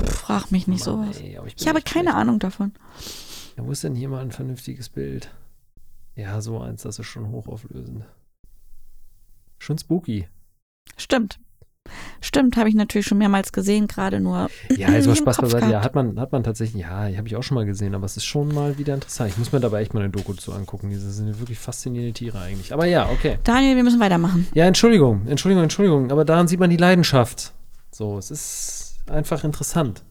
[0.06, 1.20] Frag mich nicht Mann, sowas.
[1.20, 2.16] ey, bin Ich habe keine schlecht.
[2.16, 2.72] Ahnung davon.
[3.56, 5.30] Ja, wo ist denn hier mal ein vernünftiges Bild?
[6.14, 8.04] Ja, so eins, das ist schon hochauflösend.
[9.58, 10.28] Schon spooky.
[10.96, 11.38] Stimmt.
[12.20, 14.50] Stimmt, habe ich natürlich schon mehrmals gesehen, gerade nur.
[14.76, 15.70] Ja, also Spaß beiseite.
[15.70, 18.16] Ja, hat man, hat man tatsächlich, ja, habe ich auch schon mal gesehen, aber es
[18.16, 19.30] ist schon mal wieder interessant.
[19.30, 20.90] Ich muss mir dabei echt mal eine Doku zu angucken.
[20.90, 22.72] Diese sind wirklich faszinierende Tiere eigentlich.
[22.72, 23.38] Aber ja, okay.
[23.44, 24.46] Daniel, wir müssen weitermachen.
[24.54, 27.52] Ja, Entschuldigung, Entschuldigung, Entschuldigung, aber daran sieht man die Leidenschaft.
[27.90, 30.02] So, es ist einfach interessant.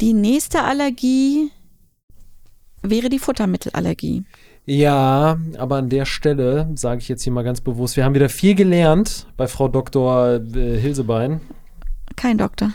[0.00, 1.50] Die nächste Allergie
[2.82, 4.24] wäre die Futtermittelallergie.
[4.66, 8.28] Ja, aber an der Stelle sage ich jetzt hier mal ganz bewusst, wir haben wieder
[8.28, 10.40] viel gelernt bei Frau Dr.
[10.54, 11.40] Äh, Hilsebein.
[12.16, 12.72] Kein Doktor.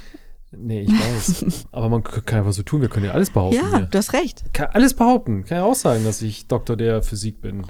[0.51, 1.65] Nee, ich weiß.
[1.71, 3.57] aber man kann einfach so tun, wir können ja alles behaupten.
[3.57, 3.87] Ja, hier.
[3.91, 4.53] du hast recht.
[4.53, 5.43] Kann alles behaupten.
[5.43, 7.65] Kann ja auch sagen, dass ich Doktor der Physik bin.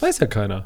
[0.00, 0.64] Weiß ja keiner.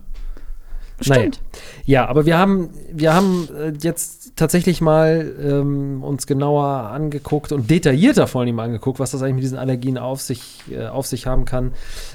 [1.01, 1.41] Stimmt.
[1.87, 7.71] Ja, aber wir haben, wir haben äh, jetzt tatsächlich mal ähm, uns genauer angeguckt und
[7.71, 11.27] detaillierter vor allem angeguckt, was das eigentlich mit diesen Allergien auf sich, äh, auf sich
[11.27, 11.73] haben kann.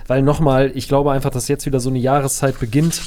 [0.07, 3.01] Weil nochmal, ich glaube einfach, dass jetzt wieder so eine Jahreszeit beginnt.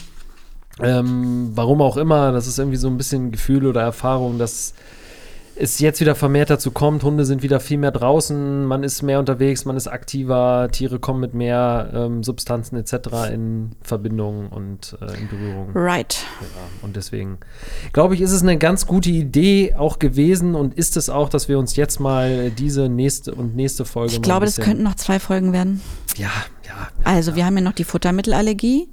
[0.81, 4.75] Ähm, warum auch immer, das ist irgendwie so ein bisschen Gefühl oder Erfahrung, dass
[5.61, 9.19] es jetzt wieder vermehrt dazu kommt, Hunde sind wieder viel mehr draußen, man ist mehr
[9.19, 13.33] unterwegs, man ist aktiver, Tiere kommen mit mehr ähm, Substanzen etc.
[13.33, 15.71] in Verbindung und äh, in Berührung.
[15.75, 16.25] Right.
[16.41, 16.47] Ja,
[16.83, 17.39] und deswegen
[17.93, 21.49] glaube ich, ist es eine ganz gute Idee auch gewesen und ist es auch, dass
[21.49, 25.19] wir uns jetzt mal diese nächste und nächste Folge Ich glaube, das könnten noch zwei
[25.19, 25.81] Folgen werden.
[26.17, 26.31] Ja,
[26.67, 26.89] ja.
[27.05, 28.89] Also wir haben ja noch die Futtermittelallergie.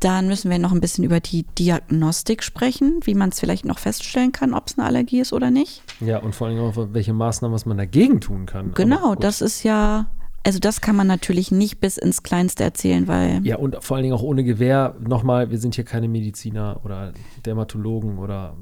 [0.00, 3.78] Dann müssen wir noch ein bisschen über die Diagnostik sprechen, wie man es vielleicht noch
[3.80, 5.82] feststellen kann, ob es eine Allergie ist oder nicht.
[6.00, 8.72] Ja, und vor allem auch, welche Maßnahmen, was man dagegen tun kann.
[8.74, 10.06] Genau, das ist ja,
[10.44, 14.04] also das kann man natürlich nicht bis ins Kleinste erzählen, weil Ja, und vor allen
[14.04, 14.94] Dingen auch ohne Gewähr.
[15.00, 17.12] Nochmal, wir sind hier keine Mediziner oder
[17.44, 18.56] Dermatologen oder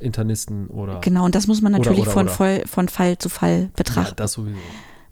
[0.00, 1.00] Internisten oder.
[1.00, 2.32] genau, und das muss man Oder, natürlich oder, von, oder.
[2.34, 4.16] Voll, von Fall zu Fall ja, betrachten.
[4.16, 4.58] das sowieso.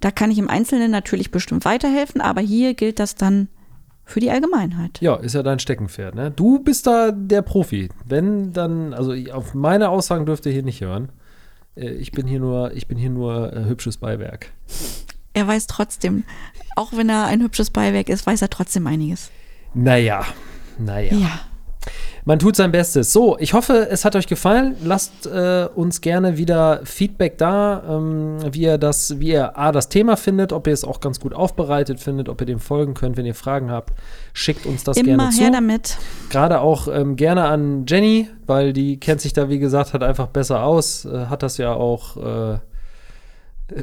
[0.00, 3.48] Da kann ich im Einzelnen natürlich bestimmt weiterhelfen, aber hier gilt das dann
[4.10, 5.00] für die Allgemeinheit.
[5.00, 6.30] Ja, ist ja dein Steckenpferd, ne?
[6.30, 7.88] Du bist da der Profi.
[8.04, 11.10] Wenn dann, also auf meine Aussagen dürft ihr hier nicht hören.
[11.76, 14.52] Äh, Ich bin hier nur, ich bin hier nur äh, hübsches Beiwerk.
[15.32, 16.24] Er weiß trotzdem,
[16.76, 19.30] auch wenn er ein hübsches Beiwerk ist, weiß er trotzdem einiges.
[19.74, 20.24] Naja,
[20.78, 21.14] naja.
[21.14, 21.40] Ja.
[22.24, 23.12] Man tut sein Bestes.
[23.12, 24.76] So, ich hoffe, es hat euch gefallen.
[24.84, 29.88] Lasst äh, uns gerne wieder Feedback da, ähm, wie ihr das, wie ihr A, das
[29.88, 33.16] Thema findet, ob ihr es auch ganz gut aufbereitet findet, ob ihr dem folgen könnt.
[33.16, 33.94] Wenn ihr Fragen habt,
[34.32, 35.40] schickt uns das gerne Immer zu.
[35.42, 35.96] her damit.
[36.28, 40.26] Gerade auch ähm, gerne an Jenny, weil die kennt sich da, wie gesagt, hat einfach
[40.28, 41.04] besser aus.
[41.04, 42.58] Äh, hat das ja auch äh,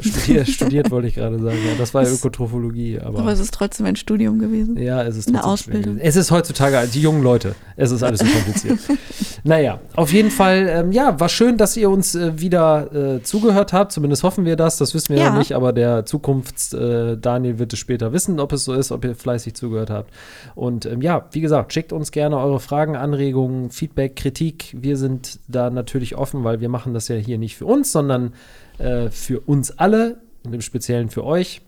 [0.02, 1.58] studiert, studiert, wollte ich gerade sagen.
[1.66, 3.20] Ja, das war ja Ökotrophologie, aber.
[3.20, 4.78] Aber es ist trotzdem ein Studium gewesen.
[4.78, 5.94] Ja, es ist Eine trotzdem Ausbildung.
[5.96, 6.08] schwierig.
[6.08, 8.80] Es ist heutzutage, die jungen Leute, es ist alles so kompliziert.
[9.44, 13.74] naja, auf jeden Fall, ähm, ja, war schön, dass ihr uns äh, wieder äh, zugehört
[13.74, 13.92] habt.
[13.92, 14.78] Zumindest hoffen wir das.
[14.78, 15.30] Das wissen wir Ja.
[15.32, 19.16] noch nicht, aber der Zukunfts-Daniel wird es später wissen, ob es so ist, ob ihr
[19.16, 20.12] fleißig zugehört habt.
[20.56, 24.76] Und ähm, ja, wie gesagt, schickt uns gerne eure Fragen, Anregungen, Feedback, Kritik.
[24.80, 28.34] Wir sind da natürlich offen, weil wir machen das ja hier nicht für uns, sondern
[28.78, 31.61] äh, für uns alle, und im Speziellen für euch.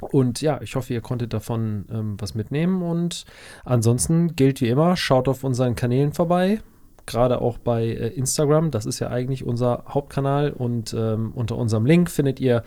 [0.00, 2.82] Und ja, ich hoffe, ihr konntet davon ähm, was mitnehmen.
[2.82, 3.24] Und
[3.64, 6.60] ansonsten gilt wie immer, schaut auf unseren Kanälen vorbei.
[7.06, 8.70] Gerade auch bei äh, Instagram.
[8.70, 10.50] Das ist ja eigentlich unser Hauptkanal.
[10.50, 12.64] Und ähm, unter unserem Link findet ihr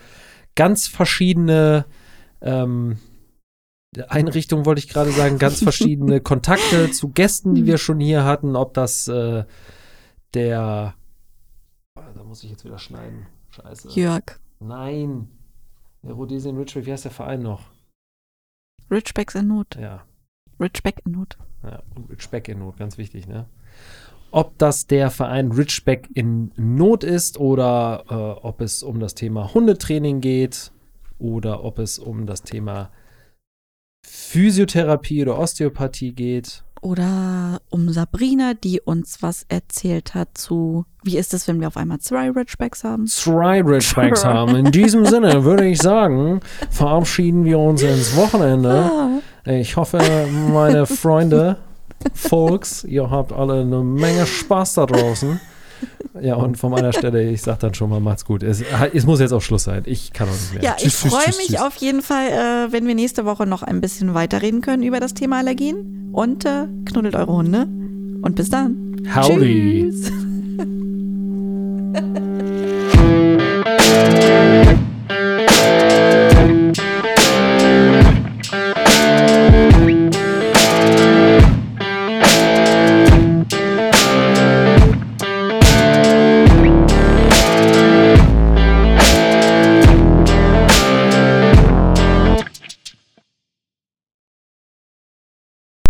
[0.54, 1.84] ganz verschiedene
[2.40, 2.98] ähm,
[4.08, 8.56] Einrichtungen, wollte ich gerade sagen, ganz verschiedene Kontakte zu Gästen, die wir schon hier hatten.
[8.56, 9.44] Ob das äh,
[10.34, 10.94] der.
[11.94, 13.26] Ah, Da muss ich jetzt wieder schneiden.
[13.62, 13.88] Scheiße.
[13.90, 14.40] Jörg.
[14.60, 15.28] Nein.
[16.02, 17.70] Der Rhodesian Ridgeway, wie heißt der Verein noch?
[18.90, 19.76] Richbacks in Not.
[19.76, 20.04] Ja,
[20.60, 21.36] Richback in Not.
[21.62, 23.46] ja Ridgeback in Not, ganz wichtig, ne?
[24.30, 29.52] Ob das der Verein Ridgeback in Not ist oder äh, ob es um das Thema
[29.54, 30.72] Hundetraining geht
[31.18, 32.90] oder ob es um das Thema
[34.06, 36.64] Physiotherapie oder Osteopathie geht.
[36.80, 41.76] Oder um Sabrina, die uns was erzählt hat zu, wie ist es, wenn wir auf
[41.76, 43.06] einmal zwei Richbacks haben?
[43.06, 44.54] Zwei Ridgebacks haben.
[44.56, 48.90] In diesem Sinne würde ich sagen, verabschieden wir uns ins Wochenende.
[49.44, 49.98] Ah, Ich hoffe,
[50.52, 51.56] meine Freunde,
[52.14, 55.40] Folks, ihr habt alle eine Menge Spaß da draußen.
[56.20, 58.42] Ja, und von meiner Stelle, ich sag dann schon mal, macht's gut.
[58.42, 58.62] Es,
[58.92, 59.82] es muss jetzt auch Schluss sein.
[59.86, 60.62] Ich kann auch nicht mehr.
[60.62, 61.60] ja, ich freue mich tschüss.
[61.60, 65.14] auf jeden Fall, äh, wenn wir nächste Woche noch ein bisschen weiterreden können über das
[65.14, 66.10] Thema Allergien.
[66.12, 67.68] Und äh, knuddelt eure Hunde.
[68.22, 68.96] Und bis dann.
[69.14, 69.90] Howdy.
[69.90, 70.12] Tschüss.